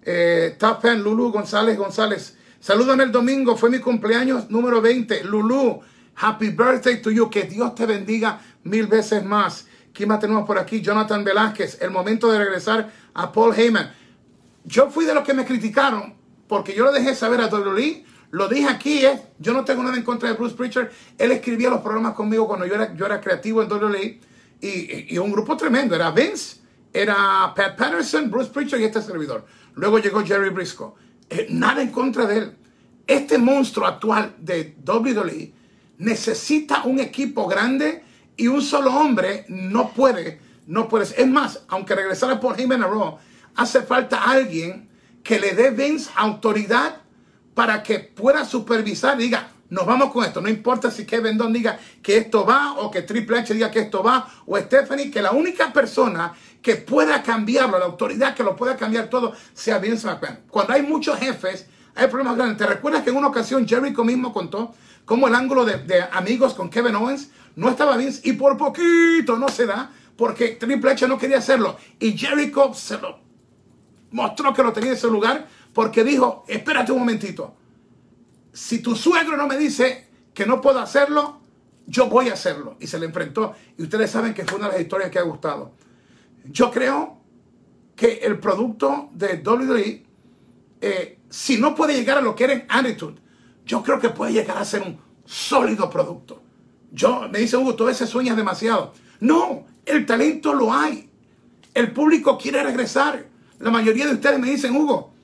Eh, 0.04 0.56
Tapan, 0.58 1.02
Lulu 1.02 1.30
González 1.32 1.76
González. 1.78 2.36
Salúdame 2.60 3.04
el 3.04 3.12
domingo, 3.12 3.56
fue 3.56 3.70
mi 3.70 3.78
cumpleaños 3.78 4.50
número 4.50 4.80
20. 4.80 5.24
Lulu, 5.24 5.80
happy 6.14 6.50
birthday 6.50 7.00
to 7.00 7.10
you. 7.10 7.28
Que 7.30 7.44
Dios 7.44 7.74
te 7.74 7.86
bendiga 7.86 8.40
mil 8.64 8.86
veces 8.86 9.24
más. 9.24 9.66
¿Quién 9.92 10.08
más 10.08 10.20
tenemos 10.20 10.46
por 10.46 10.58
aquí? 10.58 10.80
Jonathan 10.80 11.24
Velázquez. 11.24 11.80
El 11.80 11.90
momento 11.90 12.30
de 12.30 12.38
regresar 12.38 12.90
a 13.14 13.32
Paul 13.32 13.54
Heyman. 13.54 13.92
Yo 14.64 14.90
fui 14.90 15.04
de 15.04 15.14
los 15.14 15.24
que 15.24 15.34
me 15.34 15.44
criticaron 15.44 16.14
porque 16.46 16.74
yo 16.74 16.84
lo 16.84 16.92
dejé 16.92 17.14
saber 17.14 17.40
a 17.40 17.46
WWE. 17.46 18.04
Lo 18.30 18.48
dije 18.48 18.68
aquí, 18.68 19.04
¿eh? 19.04 19.20
yo 19.38 19.52
no 19.52 19.64
tengo 19.64 19.82
nada 19.82 19.96
en 19.96 20.02
contra 20.02 20.30
de 20.30 20.34
Bruce 20.36 20.54
Preacher. 20.54 20.90
Él 21.18 21.32
escribía 21.32 21.68
los 21.68 21.80
programas 21.80 22.14
conmigo 22.14 22.46
cuando 22.46 22.64
yo 22.64 22.74
era, 22.74 22.94
yo 22.94 23.04
era 23.04 23.20
creativo 23.20 23.62
en 23.62 23.70
WWE 23.70 24.20
y, 24.60 25.18
un 25.18 25.32
grupo 25.32 25.56
tremendo. 25.56 25.94
Era 25.94 26.10
Vince, 26.10 26.58
era 26.92 27.52
Pat 27.54 27.76
Patterson, 27.76 28.30
Bruce 28.30 28.50
Pritchard 28.50 28.80
y 28.80 28.84
este 28.84 29.02
servidor. 29.02 29.44
Luego 29.74 29.98
llegó 29.98 30.24
Jerry 30.24 30.50
Briscoe. 30.50 30.94
Eh, 31.28 31.46
nada 31.50 31.82
en 31.82 31.90
contra 31.90 32.26
de 32.26 32.38
él. 32.38 32.56
Este 33.06 33.36
monstruo 33.36 33.86
actual 33.86 34.34
de 34.38 34.76
WWE 34.86 35.52
necesita 36.02 36.82
un 36.84 36.98
equipo 36.98 37.46
grande 37.46 38.02
y 38.36 38.48
un 38.48 38.60
solo 38.60 38.92
hombre 38.92 39.44
no 39.48 39.92
puede, 39.92 40.40
no. 40.66 40.88
Es 40.98 41.26
más, 41.28 41.60
aunque 41.68 41.94
regresara 41.94 42.40
por 42.40 42.58
Heyman 42.58 42.82
a 42.82 42.88
Raw, 42.88 43.18
hace 43.54 43.82
falta 43.82 44.24
alguien 44.24 44.88
que 45.22 45.38
le 45.38 45.52
dé 45.52 45.70
Vince 45.70 46.10
autoridad 46.16 46.96
para 47.54 47.82
que 47.82 48.00
pueda 48.00 48.44
supervisar 48.44 49.16
diga, 49.16 49.48
nos 49.70 49.86
vamos 49.86 50.12
con 50.12 50.24
esto. 50.24 50.40
No 50.40 50.48
importa 50.48 50.90
si 50.90 51.06
Kevin 51.06 51.38
Dunn 51.38 51.52
diga 51.52 51.78
que 52.02 52.16
esto 52.16 52.44
va 52.44 52.74
o 52.78 52.90
que 52.90 53.02
Triple 53.02 53.38
H 53.38 53.54
diga 53.54 53.70
que 53.70 53.80
esto 53.80 54.02
va 54.02 54.28
o 54.46 54.58
Stephanie, 54.58 55.10
que 55.10 55.22
la 55.22 55.30
única 55.30 55.72
persona 55.72 56.32
que 56.60 56.76
pueda 56.76 57.22
cambiarlo, 57.22 57.78
la 57.78 57.84
autoridad 57.84 58.34
que 58.34 58.42
lo 58.42 58.56
pueda 58.56 58.76
cambiar 58.76 59.08
todo, 59.08 59.34
sea 59.54 59.78
Vince 59.78 60.06
McMahon. 60.06 60.40
Cuando 60.50 60.72
hay 60.72 60.82
muchos 60.82 61.18
jefes, 61.18 61.66
hay 61.94 62.08
problemas 62.08 62.36
grandes. 62.36 62.58
¿Te 62.58 62.66
recuerdas 62.66 63.02
que 63.02 63.10
en 63.10 63.16
una 63.16 63.28
ocasión 63.28 63.68
Jericho 63.68 64.04
mismo 64.04 64.32
contó 64.32 64.74
cómo 65.04 65.28
el 65.28 65.34
ángulo 65.34 65.64
de, 65.64 66.02
amigos 66.12 66.54
con 66.54 66.70
Kevin 66.70 66.94
Owens 66.96 67.30
no 67.56 67.68
estaba 67.68 67.96
Vince 67.96 68.20
y 68.24 68.32
por 68.32 68.56
poquito 68.56 69.36
no 69.36 69.48
se 69.48 69.66
da 69.66 69.90
porque 70.16 70.50
Triple 70.50 70.92
H 70.92 71.08
no 71.08 71.18
quería 71.18 71.38
hacerlo 71.38 71.76
y 71.98 72.16
Jericho 72.16 72.72
se 72.74 72.98
lo 72.98 73.18
mostró 74.10 74.52
que 74.52 74.62
lo 74.62 74.72
tenía 74.72 74.90
en 74.90 74.96
ese 74.96 75.08
lugar 75.08 75.48
porque 75.72 76.04
dijo, 76.04 76.44
espérate 76.48 76.92
un 76.92 77.00
momentito, 77.00 77.54
si 78.52 78.80
tu 78.80 78.94
suegro 78.94 79.36
no 79.36 79.46
me 79.46 79.56
dice 79.56 80.08
que 80.34 80.46
no 80.46 80.60
puedo 80.60 80.78
hacerlo, 80.78 81.40
yo 81.86 82.08
voy 82.08 82.28
a 82.28 82.34
hacerlo. 82.34 82.76
Y 82.80 82.86
se 82.86 82.98
le 82.98 83.06
enfrentó. 83.06 83.54
Y 83.78 83.82
ustedes 83.82 84.10
saben 84.10 84.34
que 84.34 84.44
fue 84.44 84.58
una 84.58 84.68
de 84.68 84.74
las 84.74 84.82
historias 84.82 85.10
que 85.10 85.18
ha 85.18 85.22
gustado. 85.22 85.72
Yo 86.44 86.70
creo 86.70 87.18
que 87.96 88.20
el 88.22 88.38
producto 88.38 89.10
de 89.12 89.42
WWE, 89.44 90.04
eh, 90.80 91.18
si 91.30 91.58
no 91.58 91.74
puede 91.74 91.94
llegar 91.94 92.18
a 92.18 92.20
lo 92.20 92.34
que 92.34 92.44
era 92.44 92.52
en 92.54 92.66
Attitude, 92.68 93.20
yo 93.72 93.82
creo 93.82 93.98
que 93.98 94.10
puede 94.10 94.34
llegar 94.34 94.58
a 94.58 94.66
ser 94.66 94.82
un 94.82 94.98
sólido 95.24 95.88
producto. 95.88 96.42
Yo, 96.90 97.26
me 97.32 97.38
dice 97.38 97.56
Hugo, 97.56 97.74
tú 97.74 97.84
a 97.84 97.86
veces 97.86 98.06
sueñas 98.06 98.36
demasiado. 98.36 98.92
No, 99.20 99.64
el 99.86 100.04
talento 100.04 100.52
lo 100.52 100.74
hay. 100.74 101.08
El 101.72 101.90
público 101.90 102.36
quiere 102.36 102.62
regresar. 102.62 103.24
La 103.60 103.70
mayoría 103.70 104.06
de 104.06 104.12
ustedes 104.12 104.38
me 104.38 104.50
dicen, 104.50 104.76
Hugo, 104.76 105.14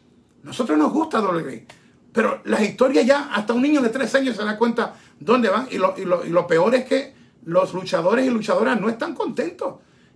nosotros 0.44 0.78
nos 0.78 0.90
gusta 0.90 1.20
WWE. 1.20 1.66
Pero 2.10 2.40
las 2.46 2.62
historias 2.62 3.04
ya, 3.04 3.28
hasta 3.34 3.52
un 3.52 3.60
niño 3.60 3.82
de 3.82 3.90
tres 3.90 4.14
años 4.14 4.34
se 4.34 4.42
da 4.42 4.56
cuenta 4.56 4.94
dónde 5.20 5.50
van. 5.50 5.68
Y 5.70 5.76
lo, 5.76 5.94
y 5.98 6.30
lo, 6.30 6.46
peor 6.46 6.74
es 6.74 6.86
que 6.86 7.14
los 7.44 7.74
luchadores 7.74 8.24
y 8.24 8.30
luchadoras 8.30 8.80
no 8.80 8.88
están 8.88 9.14
contentos. 9.14 9.74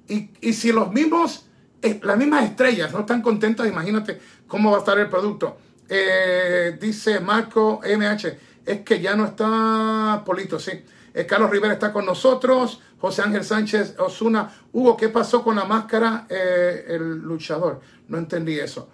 Y, 0.08 0.30
y 0.40 0.54
si 0.54 0.72
los 0.72 0.90
mismos, 0.90 1.44
eh, 1.82 2.00
las 2.02 2.16
mismas 2.16 2.44
estrellas 2.44 2.94
no 2.94 3.00
están 3.00 3.20
contentas, 3.20 3.68
imagínate 3.68 4.18
cómo 4.46 4.70
va 4.70 4.78
a 4.78 4.80
estar 4.80 4.98
el 4.98 5.10
producto. 5.10 5.58
Eh, 5.94 6.78
dice 6.80 7.20
Marco 7.20 7.82
MH, 7.84 8.38
es 8.64 8.80
que 8.80 8.98
ya 8.98 9.14
no 9.14 9.26
está 9.26 10.22
Polito, 10.24 10.58
sí. 10.58 10.70
Eh, 11.12 11.26
Carlos 11.26 11.50
Rivera 11.50 11.74
está 11.74 11.92
con 11.92 12.06
nosotros. 12.06 12.80
José 12.98 13.20
Ángel 13.20 13.44
Sánchez 13.44 13.96
Osuna. 13.98 14.50
Hugo, 14.72 14.96
¿qué 14.96 15.10
pasó 15.10 15.44
con 15.44 15.54
la 15.54 15.66
máscara? 15.66 16.26
el 16.30 17.18
luchador. 17.18 17.82
No 18.08 18.16
entendí 18.16 18.58
eso. 18.58 18.88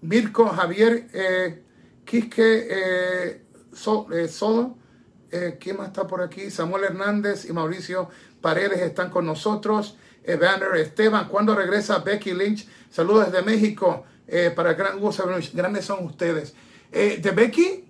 Mirko 0.00 0.48
Javier 0.48 1.62
Quisque 2.04 3.44
Sodo. 3.72 4.78
¿Quién 5.60 5.76
más 5.76 5.88
está 5.88 6.08
por 6.08 6.22
aquí? 6.22 6.50
Samuel 6.50 6.84
Hernández 6.84 7.44
y 7.44 7.52
Mauricio 7.52 8.08
Paredes 8.40 8.80
están 8.80 9.10
con 9.10 9.26
nosotros. 9.26 9.96
Evander 10.24 10.74
Esteban, 10.74 11.28
¿cuándo 11.28 11.54
regresa 11.54 11.98
Becky 11.98 12.32
Lynch? 12.32 12.66
Saludos 12.90 13.30
desde 13.30 13.44
México 13.44 14.06
eh, 14.30 14.52
para 14.54 14.70
el 14.70 14.76
gran 14.76 14.98
Hugo 14.98 15.12
Grandes 15.52 15.84
son 15.84 16.04
ustedes. 16.04 16.54
Eh, 16.92 17.18
de 17.20 17.30
Becky, 17.32 17.84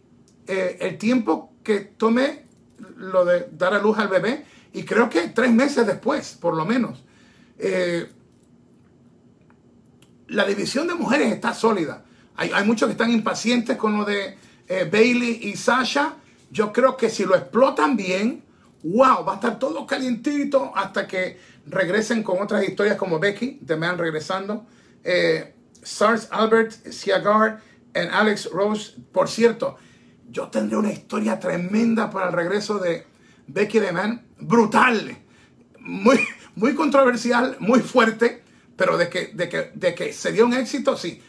eh, 0.46 0.78
el 0.80 0.98
tiempo 0.98 1.52
que 1.62 1.80
tomé 1.80 2.46
lo 2.96 3.24
de 3.24 3.48
dar 3.52 3.74
a 3.74 3.78
luz 3.78 3.98
al 3.98 4.08
bebé, 4.08 4.44
y 4.72 4.84
creo 4.84 5.10
que 5.10 5.28
tres 5.28 5.52
meses 5.52 5.86
después, 5.86 6.38
por 6.40 6.54
lo 6.54 6.64
menos. 6.64 7.04
la 10.28 10.46
división 10.46 10.86
de 10.86 10.94
mujeres 10.94 11.32
está 11.32 11.52
sólida. 11.52 12.04
Hay, 12.36 12.52
hay, 12.54 12.64
muchos 12.64 12.86
que 12.86 12.92
están 12.92 13.10
impacientes 13.10 13.76
con 13.76 13.98
lo 13.98 14.04
de 14.04 14.38
Bailey 14.90 15.40
y 15.42 15.56
Sasha. 15.56 16.14
Yo 16.50 16.72
creo 16.72 16.96
que 16.96 17.10
si 17.10 17.24
lo 17.24 17.34
explotan 17.34 17.96
bien, 17.96 18.44
wow, 18.82 19.24
va 19.24 19.32
a 19.32 19.34
estar 19.36 19.58
todo 19.58 19.86
calientito 19.86 20.72
hasta 20.74 21.06
que 21.06 21.38
regresen 21.66 22.22
con 22.22 22.40
otras 22.40 22.66
historias 22.66 22.96
como 22.96 23.18
Becky, 23.18 23.60
The 23.64 23.76
Man 23.76 23.98
regresando, 23.98 24.66
eh, 25.04 25.54
Sars 25.82 26.28
Albert, 26.30 26.72
Siagar 26.90 27.60
y 27.94 27.98
Alex 27.98 28.50
Rose. 28.52 28.92
Por 29.12 29.28
cierto, 29.28 29.76
yo 30.30 30.48
tendré 30.48 30.76
una 30.76 30.92
historia 30.92 31.38
tremenda 31.38 32.10
para 32.10 32.28
el 32.28 32.32
regreso 32.32 32.78
de 32.78 33.06
Becky 33.46 33.80
The 33.80 33.92
Man, 33.92 34.26
brutal, 34.38 35.18
muy, 35.80 36.20
muy 36.54 36.74
controversial, 36.74 37.56
muy 37.58 37.80
fuerte, 37.80 38.42
pero 38.76 38.96
de 38.96 39.08
que, 39.08 39.32
de, 39.34 39.48
que, 39.48 39.72
de 39.74 39.94
que 39.94 40.12
se 40.12 40.32
dio 40.32 40.46
un 40.46 40.54
éxito, 40.54 40.96
sí, 40.96 41.20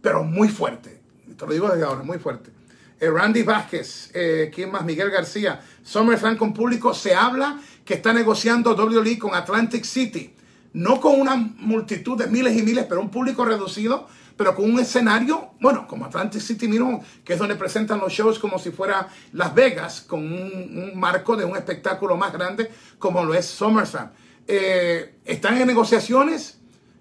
pero 0.00 0.24
muy 0.24 0.48
fuerte. 0.48 1.00
Te 1.36 1.46
lo 1.46 1.52
digo 1.52 1.68
desde 1.68 1.84
ahora, 1.84 2.02
muy 2.02 2.18
fuerte. 2.18 2.50
Eh, 2.98 3.10
Randy 3.10 3.42
Vázquez, 3.42 4.10
eh, 4.14 4.50
¿quién 4.54 4.70
más? 4.70 4.84
Miguel 4.84 5.10
García. 5.10 5.60
SummerSlam 5.82 6.36
con 6.36 6.54
público. 6.54 6.94
Se 6.94 7.14
habla 7.14 7.60
que 7.84 7.94
está 7.94 8.12
negociando 8.12 8.74
WWE 8.74 9.18
con 9.18 9.34
Atlantic 9.34 9.84
City. 9.84 10.34
No 10.76 11.00
con 11.00 11.18
una 11.18 11.36
multitud 11.36 12.18
de 12.18 12.26
miles 12.26 12.54
y 12.54 12.62
miles, 12.62 12.84
pero 12.86 13.00
un 13.00 13.08
público 13.08 13.46
reducido, 13.46 14.06
pero 14.36 14.54
con 14.54 14.70
un 14.70 14.78
escenario, 14.78 15.52
bueno, 15.58 15.88
como 15.88 16.04
Atlantic 16.04 16.42
City 16.42 16.68
mismo, 16.68 17.02
que 17.24 17.32
es 17.32 17.38
donde 17.38 17.54
presentan 17.54 17.98
los 17.98 18.12
shows 18.12 18.38
como 18.38 18.58
si 18.58 18.70
fuera 18.70 19.08
Las 19.32 19.54
Vegas, 19.54 20.02
con 20.02 20.20
un, 20.20 20.92
marco 20.94 21.34
de 21.34 21.46
un 21.46 21.56
espectáculo 21.56 22.18
más 22.18 22.30
grande 22.30 22.70
como 22.98 23.24
lo 23.24 23.32
es 23.32 23.46
SummerSlam. 23.46 24.10
Eh, 24.46 25.14
están 25.24 25.56
en 25.56 25.66
negociaciones 25.66 26.58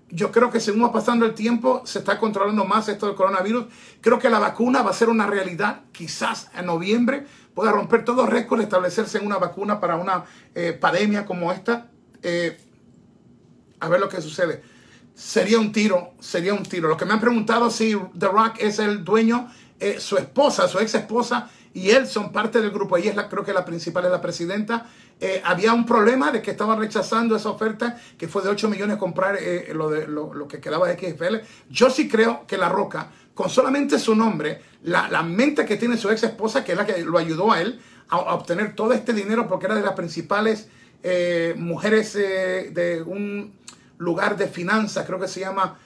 yo 0.10 0.32
creo 0.32 0.50
que 0.50 0.62
según 0.62 0.84
va 0.84 0.94
pasando 0.94 1.26
el 1.26 1.34
tiempo, 1.34 1.82
se 1.84 2.00
está 2.00 2.18
controlando 2.18 2.64
más 2.64 2.88
esto 2.88 3.08
del 3.08 3.16
coronavirus. 3.16 3.66
Creo 4.00 4.20
que 4.20 4.30
la 4.30 4.40
vacuna 4.40 4.84
va 4.84 4.92
a 4.92 4.94
ser 4.94 5.10
una 5.10 5.28
realidad. 5.28 5.82
Quizás 5.92 6.50
en 6.58 6.68
noviembre 6.68 7.26
pueda 7.54 7.74
romper 7.74 8.06
todo 8.06 8.26
récord, 8.26 8.62
establecerse 8.62 9.18
en 9.18 9.26
una 9.26 9.38
vacuna 9.38 9.82
para 9.82 9.98
una 9.98 10.24
eh, 10.54 10.72
pandemia 10.72 11.26
como 11.26 11.52
esta. 11.52 11.90
Eh, 12.22 12.58
a 13.86 13.90
ver 13.90 14.00
lo 14.00 14.10
que 14.10 14.22
sucede. 14.22 14.62
Sería 15.14 15.60
un 15.60 15.72
tiro, 15.72 16.14
sería 16.20 16.54
un 16.54 16.64
tiro. 16.64 16.90
Lo 16.90 16.98
que 16.98 17.06
me 17.06 17.14
han 17.14 17.22
preguntado 17.22 17.70
si 17.70 17.96
The 18.18 18.28
Rock 18.28 18.56
es 18.60 18.80
el 18.80 19.06
dueño, 19.06 19.50
eh, 19.80 20.00
su 20.00 20.18
esposa, 20.18 20.68
su 20.68 20.80
ex 20.80 20.96
esposa 20.96 21.50
y 21.74 21.92
él 21.92 22.08
son 22.08 22.32
parte 22.32 22.62
del 22.62 22.72
grupo. 22.72 22.98
Ella 22.98 23.12
es 23.12 23.16
la, 23.16 23.30
creo 23.30 23.44
que 23.44 23.54
la 23.54 23.64
principal 23.64 24.06
es 24.06 24.12
la 24.12 24.22
presidenta. 24.22 24.88
Eh, 25.22 25.42
había 25.46 25.74
un 25.74 25.86
problema 25.86 26.32
de 26.32 26.42
que 26.42 26.52
estaban 26.52 26.80
rechazando 26.80 27.36
esa 27.36 27.50
oferta, 27.50 27.98
que 28.18 28.28
fue 28.28 28.42
de 28.42 28.50
8 28.50 28.70
millones 28.70 28.98
comprar 28.98 29.38
eh, 29.40 29.72
lo, 29.74 29.90
de, 29.90 30.08
lo, 30.08 30.48
que 30.48 30.60
quedaba 30.60 30.88
de 30.88 30.98
XFL. 30.98 31.36
Yo 31.70 31.90
sí 31.90 32.10
creo 32.10 32.46
que 32.48 32.58
La 32.58 32.70
Roca, 32.70 33.12
con 33.34 33.50
solamente 33.50 34.00
su 34.00 34.16
nombre, 34.16 34.62
la, 34.84 35.10
la 35.10 35.24
mente 35.24 35.66
que 35.66 35.78
tiene 35.78 35.98
su 35.98 36.10
ex 36.10 36.24
esposa, 36.24 36.64
que 36.64 36.72
es 36.72 36.78
la 36.78 36.86
que 36.86 37.04
lo 37.04 37.18
ayudó 37.18 37.52
a 37.52 37.62
él 37.62 37.80
a, 38.10 38.18
obtener 38.36 38.76
todo 38.76 38.94
este 38.94 39.14
dinero, 39.14 39.48
porque 39.48 39.66
era 39.68 39.76
de 39.76 39.82
las 39.82 39.94
principales 39.94 40.68
mujeres 41.56 42.14
de 42.14 43.04
un 43.06 43.54
lugar 43.98 44.38
de 44.38 44.48
finanzas, 44.48 45.06
creo 45.06 45.20
que 45.20 45.28
se 45.28 45.40
llama. 45.42 45.78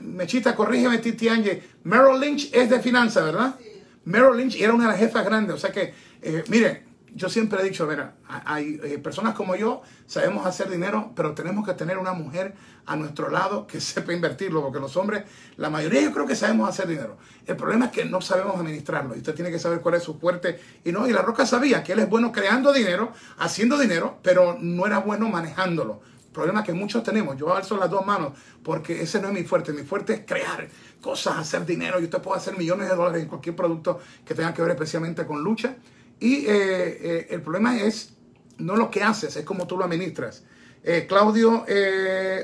Mechita, 0.00 0.54
corrígeme, 0.56 0.98
Titi 0.98 1.28
Angie. 1.28 1.62
Merrill 1.84 2.18
Lynch 2.18 2.50
es 2.52 2.70
de 2.70 2.80
finanzas, 2.80 3.24
¿verdad? 3.24 3.56
Merrill 4.04 4.36
Lynch 4.36 4.56
era 4.60 4.72
una 4.72 4.84
de 4.84 4.90
las 4.90 4.98
jefas 4.98 5.24
grandes. 5.24 5.56
O 5.56 5.58
sea 5.58 5.70
que, 5.70 5.94
eh, 6.22 6.44
mire, 6.48 6.84
yo 7.14 7.28
siempre 7.28 7.60
he 7.60 7.64
dicho, 7.64 7.86
mira, 7.86 8.14
hay 8.26 8.80
eh, 8.82 8.98
personas 8.98 9.34
como 9.34 9.54
yo, 9.54 9.82
sabemos 10.06 10.46
hacer 10.46 10.70
dinero, 10.70 11.12
pero 11.14 11.34
tenemos 11.34 11.66
que 11.66 11.74
tener 11.74 11.98
una 11.98 12.12
mujer 12.14 12.54
a 12.86 12.96
nuestro 12.96 13.28
lado 13.28 13.66
que 13.66 13.80
sepa 13.82 14.12
invertirlo, 14.12 14.62
porque 14.62 14.80
los 14.80 14.96
hombres, 14.96 15.24
la 15.56 15.70
mayoría 15.70 16.00
yo 16.00 16.12
creo 16.12 16.26
que 16.26 16.34
sabemos 16.34 16.68
hacer 16.68 16.88
dinero. 16.88 17.18
El 17.46 17.56
problema 17.56 17.86
es 17.86 17.90
que 17.92 18.04
no 18.04 18.20
sabemos 18.20 18.56
administrarlo 18.56 19.14
y 19.14 19.18
usted 19.18 19.34
tiene 19.34 19.50
que 19.50 19.58
saber 19.58 19.80
cuál 19.80 19.96
es 19.96 20.02
su 20.02 20.18
fuerte. 20.18 20.58
Y 20.84 20.92
no, 20.92 21.06
y 21.06 21.12
la 21.12 21.22
Roca 21.22 21.46
sabía 21.46 21.82
que 21.82 21.92
él 21.92 22.00
es 22.00 22.08
bueno 22.08 22.32
creando 22.32 22.72
dinero, 22.72 23.12
haciendo 23.38 23.78
dinero, 23.78 24.18
pero 24.22 24.56
no 24.60 24.86
era 24.86 24.98
bueno 24.98 25.28
manejándolo 25.28 26.00
problema 26.32 26.64
que 26.64 26.72
muchos 26.72 27.02
tenemos. 27.02 27.36
Yo 27.36 27.54
alzo 27.54 27.76
las 27.76 27.90
dos 27.90 28.04
manos 28.04 28.32
porque 28.62 29.02
ese 29.02 29.20
no 29.20 29.28
es 29.28 29.34
mi 29.34 29.44
fuerte. 29.44 29.72
Mi 29.72 29.82
fuerte 29.82 30.14
es 30.14 30.20
crear 30.26 30.68
cosas, 31.00 31.36
hacer 31.36 31.64
dinero. 31.66 32.00
Y 32.00 32.04
usted 32.04 32.20
puede 32.20 32.38
hacer 32.38 32.56
millones 32.56 32.88
de 32.88 32.96
dólares 32.96 33.22
en 33.22 33.28
cualquier 33.28 33.54
producto 33.54 34.00
que 34.24 34.34
tenga 34.34 34.52
que 34.52 34.62
ver 34.62 34.72
especialmente 34.72 35.26
con 35.26 35.42
lucha. 35.42 35.76
Y 36.18 36.46
eh, 36.46 36.48
eh, 36.48 37.26
el 37.30 37.42
problema 37.42 37.76
es 37.76 38.14
no 38.58 38.76
lo 38.76 38.90
que 38.90 39.02
haces, 39.02 39.36
es 39.36 39.44
como 39.44 39.66
tú 39.66 39.76
lo 39.76 39.84
administras. 39.84 40.44
Eh, 40.84 41.06
Claudio 41.08 41.64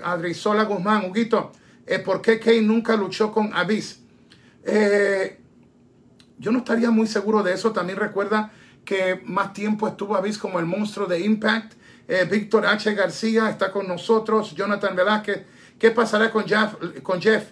Adrizola 0.02 0.64
Guzmán, 0.64 1.04
Huguito, 1.04 1.52
¿por 2.04 2.20
qué 2.20 2.40
Kane 2.40 2.62
nunca 2.62 2.96
luchó 2.96 3.32
con 3.32 3.54
Abyss? 3.54 4.00
yo 6.40 6.52
no 6.52 6.58
estaría 6.58 6.90
muy 6.90 7.06
seguro 7.06 7.42
de 7.42 7.54
eso. 7.54 7.72
También 7.72 7.98
recuerda 7.98 8.52
que 8.84 9.20
más 9.24 9.52
tiempo 9.52 9.88
estuvo 9.88 10.16
Abyss 10.16 10.38
como 10.38 10.58
el 10.58 10.66
monstruo 10.66 11.06
de 11.06 11.20
Impact 11.20 11.77
eh, 12.08 12.26
Víctor 12.28 12.66
H. 12.66 12.94
García 12.94 13.50
está 13.50 13.70
con 13.70 13.86
nosotros. 13.86 14.54
Jonathan 14.54 14.96
Velázquez. 14.96 15.44
¿Qué 15.78 15.92
pasará 15.92 16.32
con 16.32 16.44
Jeff, 16.44 16.74
con 17.02 17.20
Jeff, 17.20 17.50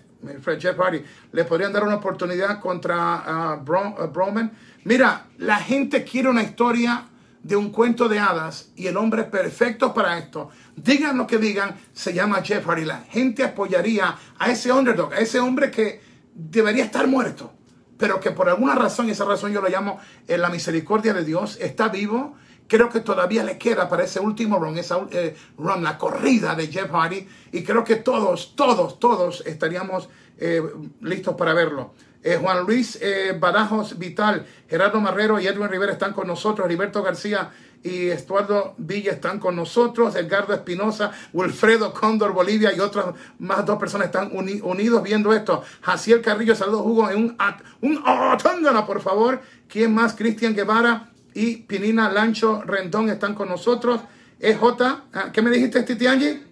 Jeff 0.58 0.76
Hardy? 0.76 1.04
¿Le 1.30 1.44
podrían 1.44 1.72
dar 1.72 1.84
una 1.84 1.96
oportunidad 1.96 2.58
contra 2.58 3.54
uh, 3.54 3.64
Broman? 3.64 4.50
Mira, 4.84 5.26
la 5.38 5.58
gente 5.58 6.02
quiere 6.02 6.28
una 6.28 6.42
historia 6.42 7.04
de 7.46 7.54
un 7.54 7.70
cuento 7.70 8.08
de 8.08 8.18
hadas 8.18 8.70
y 8.74 8.88
el 8.88 8.96
hombre 8.96 9.22
perfecto 9.22 9.94
para 9.94 10.18
esto, 10.18 10.50
digan 10.74 11.16
lo 11.16 11.28
que 11.28 11.38
digan, 11.38 11.76
se 11.92 12.12
llama 12.12 12.42
Jeff 12.42 12.66
Hardy. 12.66 12.84
La 12.84 13.02
gente 13.02 13.44
apoyaría 13.44 14.16
a 14.36 14.50
ese 14.50 14.72
underdog, 14.72 15.12
a 15.12 15.18
ese 15.18 15.38
hombre 15.38 15.70
que 15.70 16.00
debería 16.34 16.82
estar 16.82 17.06
muerto, 17.06 17.52
pero 17.96 18.18
que 18.18 18.32
por 18.32 18.48
alguna 18.48 18.74
razón, 18.74 19.06
y 19.06 19.12
esa 19.12 19.24
razón 19.24 19.52
yo 19.52 19.60
lo 19.60 19.68
llamo 19.68 20.00
en 20.26 20.40
la 20.40 20.48
misericordia 20.48 21.14
de 21.14 21.24
Dios, 21.24 21.56
está 21.60 21.88
vivo 21.88 22.36
Creo 22.68 22.88
que 22.88 23.00
todavía 23.00 23.44
le 23.44 23.58
queda 23.58 23.88
para 23.88 24.04
ese 24.04 24.20
último 24.20 24.58
run, 24.58 24.78
esa 24.78 25.06
eh, 25.10 25.36
run, 25.56 25.84
la 25.84 25.98
corrida 25.98 26.54
de 26.54 26.66
Jeff 26.68 26.90
Hardy. 26.90 27.26
Y 27.52 27.62
creo 27.62 27.84
que 27.84 27.96
todos, 27.96 28.54
todos, 28.56 28.98
todos 28.98 29.44
estaríamos 29.46 30.08
eh, 30.38 30.62
listos 31.00 31.34
para 31.36 31.54
verlo. 31.54 31.94
Eh, 32.26 32.38
Juan 32.42 32.66
Luis 32.66 32.98
eh, 33.00 33.36
Barajos 33.38 33.98
Vital, 34.00 34.44
Gerardo 34.68 35.00
Marrero 35.00 35.38
y 35.38 35.46
Edwin 35.46 35.68
Rivera 35.68 35.92
están 35.92 36.12
con 36.12 36.26
nosotros. 36.26 36.66
Heriberto 36.66 37.00
García 37.00 37.52
y 37.84 38.08
Estuardo 38.08 38.74
Villa 38.78 39.12
están 39.12 39.38
con 39.38 39.54
nosotros. 39.54 40.16
Edgardo 40.16 40.52
Espinosa, 40.52 41.12
Wilfredo 41.32 41.94
Cóndor 41.94 42.32
Bolivia 42.32 42.74
y 42.74 42.80
otras 42.80 43.14
más 43.38 43.64
dos 43.64 43.78
personas 43.78 44.06
están 44.06 44.32
unidos 44.32 45.04
viendo 45.04 45.32
esto. 45.32 45.62
Jaciel 45.82 46.20
Carrillo, 46.20 46.56
saludos 46.56 46.82
Hugo, 46.84 47.08
en 47.10 47.16
un, 47.18 47.36
un 47.80 48.86
por 48.86 49.00
favor. 49.00 49.40
¿Quién 49.68 49.94
más? 49.94 50.16
Cristian 50.16 50.52
Guevara 50.52 51.12
y 51.36 51.58
Pinina 51.58 52.10
Lancho 52.10 52.62
Rendón 52.62 53.10
están 53.10 53.34
con 53.34 53.50
nosotros. 53.50 54.00
EJ, 54.40 54.62
ah, 54.80 55.30
¿qué 55.34 55.42
me 55.42 55.50
dijiste, 55.50 55.82
Titi 55.82 56.06
Angie? 56.06 56.42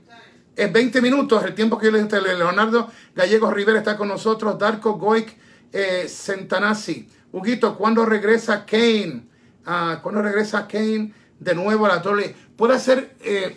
Es 0.55 0.71
20 0.71 1.01
minutos 1.01 1.43
el 1.43 1.55
tiempo 1.55 1.79
que 1.79 1.87
yo 1.87 1.93
le 1.93 2.03
dije. 2.03 2.21
Leonardo 2.21 2.91
Gallegos 3.17 3.55
Rivera 3.55 3.79
está 3.79 3.97
con 3.97 4.09
nosotros. 4.09 4.59
Darko 4.59 4.99
Goik 4.99 5.39
eh, 5.73 6.05
Sentanasi. 6.07 7.09
Huguito, 7.33 7.79
¿cuándo 7.79 8.05
regresa 8.05 8.67
Kane? 8.67 9.25
Ah, 9.65 10.01
¿Cuándo 10.03 10.21
regresa 10.21 10.69
Kane 10.69 11.15
de 11.41 11.55
nuevo 11.55 11.87
a 11.87 11.89
la 11.89 12.03
torre? 12.03 12.37
Puede 12.55 12.75
hacer 12.75 13.17
eh, 13.23 13.57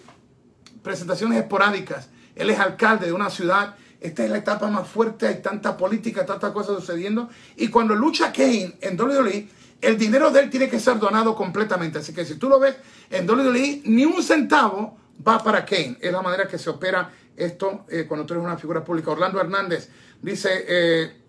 presentaciones 0.81 1.39
esporádicas. 1.39 2.07
Él 2.35 2.51
es 2.51 2.59
alcalde 2.59 3.07
de 3.07 3.11
una 3.11 3.29
ciudad. 3.29 3.75
Esta 3.99 4.23
es 4.23 4.31
la 4.31 4.37
etapa 4.37 4.69
más 4.69 4.87
fuerte. 4.87 5.27
Hay 5.27 5.41
tanta 5.41 5.75
política, 5.75 6.25
tantas 6.25 6.53
cosas 6.53 6.77
sucediendo. 6.77 7.27
Y 7.57 7.67
cuando 7.67 7.95
lucha 7.95 8.31
Kane 8.31 8.77
en 8.79 8.97
WWE, 8.97 9.56
el 9.81 9.97
dinero 9.97 10.31
de 10.31 10.41
él 10.41 10.49
tiene 10.49 10.69
que 10.69 10.79
ser 10.79 10.99
donado 10.99 11.35
completamente. 11.35 11.99
Así 11.99 12.13
que 12.13 12.25
si 12.25 12.35
tú 12.35 12.49
lo 12.49 12.59
ves 12.59 12.75
en 13.09 13.29
WWE, 13.29 13.81
ni 13.85 14.05
un 14.05 14.21
centavo 14.23 14.97
va 15.25 15.43
para 15.43 15.65
Kane. 15.65 15.97
Es 16.01 16.11
la 16.11 16.21
manera 16.21 16.47
que 16.47 16.57
se 16.57 16.69
opera 16.69 17.11
esto 17.35 17.85
eh, 17.89 18.05
cuando 18.07 18.25
tú 18.25 18.33
eres 18.33 18.45
una 18.45 18.57
figura 18.57 18.83
pública. 18.83 19.11
Orlando 19.11 19.39
Hernández 19.39 19.89
dice, 20.21 20.65
eh, 20.67 21.21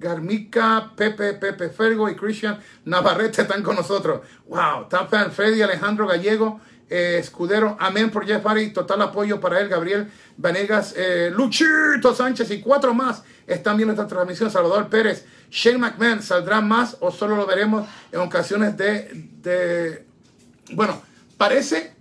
Garmica, 0.00 0.92
Pepe, 0.96 1.34
Pepe 1.34 1.68
Fergo 1.68 2.08
y 2.08 2.14
Christian 2.14 2.58
Navarrete 2.84 3.42
están 3.42 3.62
con 3.62 3.76
nosotros. 3.76 4.22
Wow, 4.46 4.88
Tapan, 4.88 5.30
Freddy, 5.30 5.60
Alejandro 5.60 6.06
Gallego, 6.06 6.60
eh, 6.90 7.16
Escudero, 7.18 7.76
amén 7.80 8.10
por 8.10 8.26
Jeff 8.26 8.44
Harry, 8.46 8.72
total 8.72 9.00
apoyo 9.00 9.40
para 9.40 9.60
él, 9.60 9.68
Gabriel 9.68 10.10
Vanegas, 10.36 10.94
Luchito 11.32 12.14
Sánchez 12.14 12.50
y 12.50 12.60
cuatro 12.60 12.92
más 12.92 13.22
están 13.46 13.76
viendo 13.76 13.92
esta 13.92 14.06
transmisión. 14.06 14.50
Salvador 14.50 14.88
Pérez, 14.88 15.24
Shane 15.50 15.78
McMahon, 15.78 16.22
¿saldrá 16.22 16.60
más 16.60 16.96
o 17.00 17.10
solo 17.10 17.36
lo 17.36 17.46
veremos 17.46 17.88
en 18.12 18.20
ocasiones 18.20 18.76
de, 18.76 19.28
de... 19.42 20.06
Bueno, 20.72 21.00
parece 21.36 21.94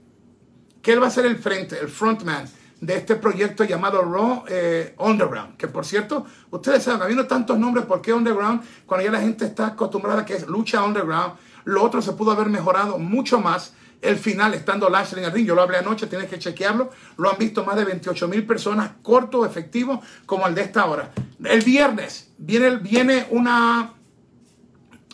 que 0.82 0.94
él 0.94 1.02
va 1.02 1.08
a 1.08 1.12
ser 1.12 1.26
el 1.26 1.38
frente, 1.38 1.80
el 1.80 1.88
frontman 1.88 2.46
de 2.82 2.96
este 2.96 3.16
proyecto 3.16 3.64
llamado 3.64 4.02
Raw 4.04 4.46
eh, 4.48 4.96
Underground. 4.98 5.58
Que 5.58 5.68
por 5.68 5.86
cierto, 5.86 6.26
ustedes 6.52 6.84
saben, 6.84 7.02
habiendo 7.02 7.28
tantos 7.28 7.58
nombres, 7.58 7.86
¿por 7.86 8.02
qué 8.02 8.14
Underground? 8.14 8.62
Cuando 8.86 9.06
ya 9.06 9.12
la 9.12 9.20
gente 9.20 9.46
está 9.46 9.68
acostumbrada 9.68 10.22
a 10.22 10.26
que 10.26 10.36
es 10.36 10.48
lucha 10.48 10.84
Underground, 10.84 11.34
lo 11.66 11.84
otro 11.84 12.02
se 12.02 12.14
pudo 12.14 12.32
haber 12.32 12.48
mejorado 12.48 12.98
mucho 12.98 13.40
más. 13.40 13.74
El 14.02 14.18
final, 14.18 14.54
estando 14.54 14.90
Lashley 14.90 15.22
en 15.22 15.30
el 15.30 15.34
ring, 15.34 15.46
yo 15.46 15.56
lo 15.56 15.62
hablé 15.62 15.78
anoche, 15.78 16.08
tienes 16.08 16.30
que 16.30 16.40
chequearlo. 16.40 16.90
Lo 17.18 17.30
han 17.32 17.38
visto 17.38 17.66
más 17.66 17.76
de 17.76 17.86
28 17.86 18.28
mil 18.28 18.46
personas, 18.46 18.92
corto, 19.02 19.46
efectivo, 19.46 20.02
como 20.26 20.48
el 20.48 20.56
de 20.56 20.62
esta 20.62 20.86
hora. 20.86 21.12
El 21.44 21.62
viernes 21.62 22.32
viene, 22.38 22.78
viene 22.78 23.28
una 23.32 23.94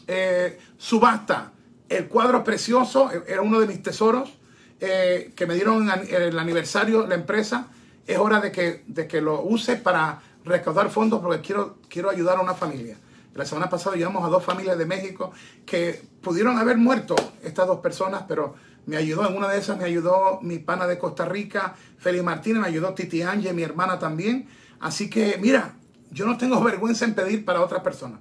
eh, 0.08 0.60
subasta. 0.78 1.52
El 1.90 2.08
cuadro 2.08 2.44
precioso, 2.44 3.10
era 3.28 3.42
uno 3.42 3.60
de 3.60 3.68
mis 3.68 3.82
tesoros 3.82 4.38
eh, 4.80 5.32
que 5.36 5.46
me 5.46 5.54
dieron 5.54 5.90
el 6.10 6.38
aniversario 6.38 7.08
la 7.08 7.16
empresa, 7.16 7.68
es 8.06 8.18
hora 8.18 8.42
de 8.42 8.52
que, 8.52 8.84
de 8.88 9.08
que 9.08 9.22
lo 9.22 9.42
use 9.42 9.78
para 9.78 10.22
recaudar 10.44 10.90
fondos 10.90 11.22
porque 11.22 11.42
quiero, 11.42 11.78
quiero 11.88 12.10
ayudar 12.10 12.38
a 12.38 12.42
una 12.42 12.54
familia. 12.54 12.98
La 13.34 13.46
semana 13.46 13.70
pasada 13.70 13.96
llevamos 13.96 14.24
a 14.24 14.28
dos 14.28 14.44
familias 14.44 14.78
de 14.78 14.86
México 14.86 15.32
que 15.66 16.02
pudieron 16.22 16.58
haber 16.58 16.78
muerto 16.78 17.16
estas 17.44 17.68
dos 17.68 17.80
personas, 17.80 18.24
pero 18.28 18.56
me 18.86 18.98
ayudó, 18.98 19.28
en 19.28 19.36
una 19.36 19.50
de 19.50 19.60
esas 19.60 19.78
me 19.78 19.86
ayudó 19.86 20.40
mi 20.42 20.60
pana 20.60 20.88
de 20.88 20.98
Costa 20.98 21.26
Rica, 21.26 21.76
Félix 21.98 22.24
Martínez, 22.24 22.62
me 22.62 22.68
ayudó 22.68 22.94
Titi 22.94 23.22
Ángel, 23.22 23.56
mi 23.56 23.64
hermana 23.64 24.00
también. 24.00 24.48
Así 24.80 25.10
que, 25.10 25.38
mira, 25.42 25.76
yo 26.12 26.26
no 26.26 26.38
tengo 26.38 26.62
vergüenza 26.64 27.06
en 27.06 27.16
pedir 27.16 27.46
para 27.46 27.62
otra 27.62 27.82
persona. 27.82 28.20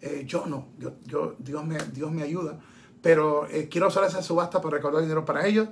Eh, 0.00 0.24
yo 0.26 0.46
no, 0.46 0.68
yo, 0.78 0.94
yo, 1.06 1.34
Dios, 1.38 1.64
me, 1.64 1.78
Dios 1.92 2.12
me 2.12 2.22
ayuda, 2.22 2.58
pero 3.02 3.46
eh, 3.48 3.68
quiero 3.70 3.88
usar 3.88 4.04
esa 4.04 4.22
subasta 4.22 4.60
para 4.60 4.76
recaudar 4.76 5.02
dinero 5.02 5.24
para 5.24 5.46
ellos 5.46 5.68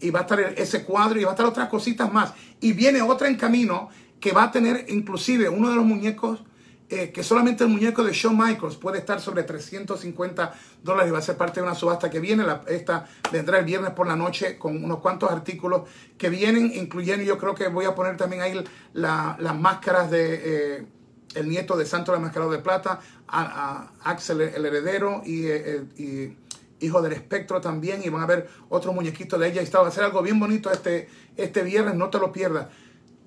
y 0.00 0.10
va 0.10 0.20
a 0.20 0.22
estar 0.22 0.40
ese 0.40 0.84
cuadro 0.84 1.18
y 1.20 1.24
va 1.24 1.30
a 1.30 1.34
estar 1.34 1.46
otras 1.46 1.68
cositas 1.68 2.12
más. 2.12 2.32
Y 2.60 2.72
viene 2.72 3.02
otra 3.02 3.28
en 3.28 3.36
camino 3.36 3.88
que 4.20 4.32
va 4.32 4.44
a 4.44 4.50
tener 4.50 4.86
inclusive 4.88 5.48
uno 5.48 5.70
de 5.70 5.76
los 5.76 5.84
muñecos, 5.84 6.44
eh, 6.88 7.10
que 7.10 7.24
solamente 7.24 7.64
el 7.64 7.70
muñeco 7.70 8.04
de 8.04 8.12
Shawn 8.12 8.36
Michaels 8.36 8.76
puede 8.76 8.98
estar 8.98 9.20
sobre 9.20 9.42
350 9.42 10.54
dólares 10.82 11.08
y 11.08 11.12
va 11.12 11.18
a 11.18 11.22
ser 11.22 11.36
parte 11.36 11.60
de 11.60 11.66
una 11.66 11.74
subasta 11.74 12.08
que 12.10 12.20
viene. 12.20 12.44
La, 12.44 12.62
esta 12.68 13.08
vendrá 13.32 13.58
el 13.58 13.64
viernes 13.64 13.90
por 13.90 14.06
la 14.06 14.14
noche 14.14 14.56
con 14.58 14.84
unos 14.84 15.00
cuantos 15.00 15.30
artículos 15.30 15.82
que 16.16 16.30
vienen, 16.30 16.72
incluyendo 16.74 17.24
yo 17.24 17.38
creo 17.38 17.54
que 17.54 17.68
voy 17.68 17.86
a 17.86 17.94
poner 17.94 18.16
también 18.16 18.42
ahí 18.42 18.64
las 18.92 19.58
máscaras 19.58 20.10
de... 20.10 20.40
Eh, 20.44 20.86
el 21.34 21.50
nieto 21.50 21.76
de 21.76 21.84
Santo 21.84 22.12
la 22.12 22.18
Mascarado 22.18 22.50
de 22.50 22.60
Plata, 22.60 22.98
a, 23.28 23.90
Axel 24.04 24.40
el 24.40 24.64
heredero 24.64 25.20
y, 25.26 25.46
eh, 25.48 25.84
y 25.98 26.34
Hijo 26.84 27.00
del 27.00 27.12
Espectro 27.12 27.60
también, 27.60 28.02
y 28.04 28.08
van 28.08 28.22
a 28.22 28.26
ver 28.26 28.48
otro 28.68 28.92
muñequito 28.92 29.38
de 29.38 29.48
ella. 29.48 29.60
Y 29.62 29.64
está, 29.64 29.80
va 29.80 29.88
a 29.88 29.90
ser 29.90 30.04
algo 30.04 30.22
bien 30.22 30.38
bonito 30.38 30.70
este, 30.70 31.08
este 31.36 31.62
viernes, 31.62 31.94
no 31.94 32.10
te 32.10 32.18
lo 32.18 32.32
pierdas. 32.32 32.68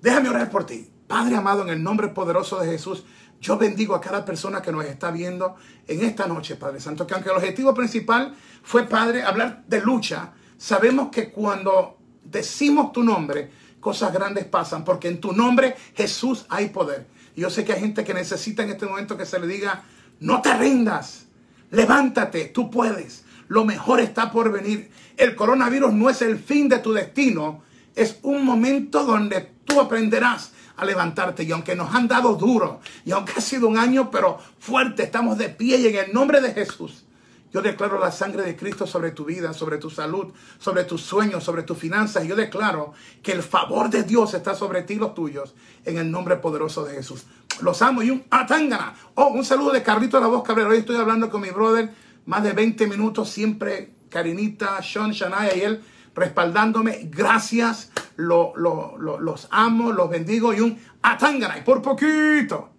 Déjame 0.00 0.28
orar 0.28 0.50
por 0.50 0.66
ti. 0.66 0.90
Padre 1.06 1.36
amado, 1.36 1.62
en 1.62 1.70
el 1.70 1.82
nombre 1.82 2.08
poderoso 2.08 2.60
de 2.60 2.70
Jesús, 2.70 3.04
yo 3.40 3.56
bendigo 3.56 3.94
a 3.94 4.00
cada 4.00 4.24
persona 4.24 4.60
que 4.60 4.70
nos 4.70 4.84
está 4.84 5.10
viendo 5.10 5.56
en 5.86 6.04
esta 6.04 6.26
noche, 6.26 6.56
Padre 6.56 6.78
Santo, 6.78 7.06
que 7.06 7.14
aunque 7.14 7.30
el 7.30 7.36
objetivo 7.36 7.72
principal 7.72 8.34
fue, 8.62 8.86
Padre, 8.86 9.22
hablar 9.22 9.64
de 9.66 9.80
lucha, 9.80 10.32
sabemos 10.58 11.08
que 11.10 11.30
cuando 11.30 11.96
decimos 12.22 12.92
tu 12.92 13.02
nombre, 13.02 13.50
cosas 13.80 14.12
grandes 14.12 14.44
pasan, 14.44 14.84
porque 14.84 15.08
en 15.08 15.20
tu 15.20 15.32
nombre, 15.32 15.74
Jesús, 15.94 16.44
hay 16.50 16.68
poder. 16.68 17.06
Yo 17.34 17.48
sé 17.48 17.64
que 17.64 17.72
hay 17.72 17.80
gente 17.80 18.04
que 18.04 18.12
necesita 18.12 18.62
en 18.62 18.70
este 18.70 18.84
momento 18.84 19.16
que 19.16 19.24
se 19.24 19.40
le 19.40 19.46
diga, 19.46 19.84
no 20.20 20.42
te 20.42 20.54
rindas, 20.54 21.26
levántate, 21.70 22.46
tú 22.46 22.70
puedes. 22.70 23.24
Lo 23.48 23.64
mejor 23.64 24.00
está 24.00 24.30
por 24.30 24.52
venir. 24.52 24.90
El 25.16 25.34
coronavirus 25.34 25.94
no 25.94 26.10
es 26.10 26.20
el 26.20 26.38
fin 26.38 26.68
de 26.68 26.78
tu 26.78 26.92
destino. 26.92 27.62
Es 27.94 28.18
un 28.22 28.44
momento 28.44 29.04
donde 29.04 29.50
tú 29.64 29.80
aprenderás 29.80 30.52
a 30.76 30.84
levantarte. 30.84 31.44
Y 31.44 31.52
aunque 31.52 31.74
nos 31.74 31.94
han 31.94 32.08
dado 32.08 32.34
duro, 32.34 32.80
y 33.04 33.12
aunque 33.12 33.34
ha 33.36 33.40
sido 33.40 33.68
un 33.68 33.78
año, 33.78 34.10
pero 34.10 34.38
fuerte, 34.58 35.04
estamos 35.04 35.38
de 35.38 35.48
pie 35.48 35.78
y 35.78 35.86
en 35.88 35.96
el 35.96 36.12
nombre 36.12 36.40
de 36.40 36.52
Jesús. 36.52 37.04
Yo 37.52 37.62
declaro 37.62 37.98
la 37.98 38.12
sangre 38.12 38.44
de 38.44 38.56
Cristo 38.56 38.86
sobre 38.86 39.10
tu 39.10 39.24
vida, 39.24 39.52
sobre 39.52 39.78
tu 39.78 39.90
salud, 39.90 40.32
sobre 40.58 40.84
tus 40.84 41.02
sueños, 41.02 41.42
sobre 41.42 41.64
tus 41.64 41.76
finanzas. 41.76 42.24
Yo 42.24 42.36
declaro 42.36 42.92
que 43.22 43.32
el 43.32 43.42
favor 43.42 43.90
de 43.90 44.04
Dios 44.04 44.34
está 44.34 44.54
sobre 44.54 44.82
ti 44.82 44.94
y 44.94 44.98
los 44.98 45.14
tuyos 45.14 45.54
en 45.84 45.98
el 45.98 46.10
nombre 46.10 46.36
poderoso 46.36 46.84
de 46.84 46.94
Jesús. 46.94 47.24
Los 47.60 47.82
amo 47.82 48.02
y 48.02 48.10
un 48.10 48.24
atangana. 48.30 48.94
Oh, 49.14 49.28
un 49.28 49.44
saludo 49.44 49.72
de 49.72 49.82
Carlito 49.82 50.20
La 50.20 50.28
Voz 50.28 50.44
Cabrera. 50.44 50.68
Hoy 50.68 50.78
estoy 50.78 50.96
hablando 50.96 51.28
con 51.28 51.40
mi 51.40 51.50
brother 51.50 51.92
más 52.24 52.44
de 52.44 52.52
20 52.52 52.86
minutos, 52.86 53.28
siempre 53.28 53.94
Karinita, 54.08 54.80
Sean, 54.82 55.10
Shania 55.10 55.56
y 55.56 55.60
él 55.62 55.82
respaldándome. 56.20 57.08
Gracias, 57.10 57.90
los 58.16 59.48
amo, 59.50 59.92
los 59.92 60.08
bendigo 60.08 60.54
y 60.54 60.60
un 60.60 60.78
atangana. 61.02 61.58
Y 61.58 61.62
por 61.62 61.82
poquito, 61.82 62.69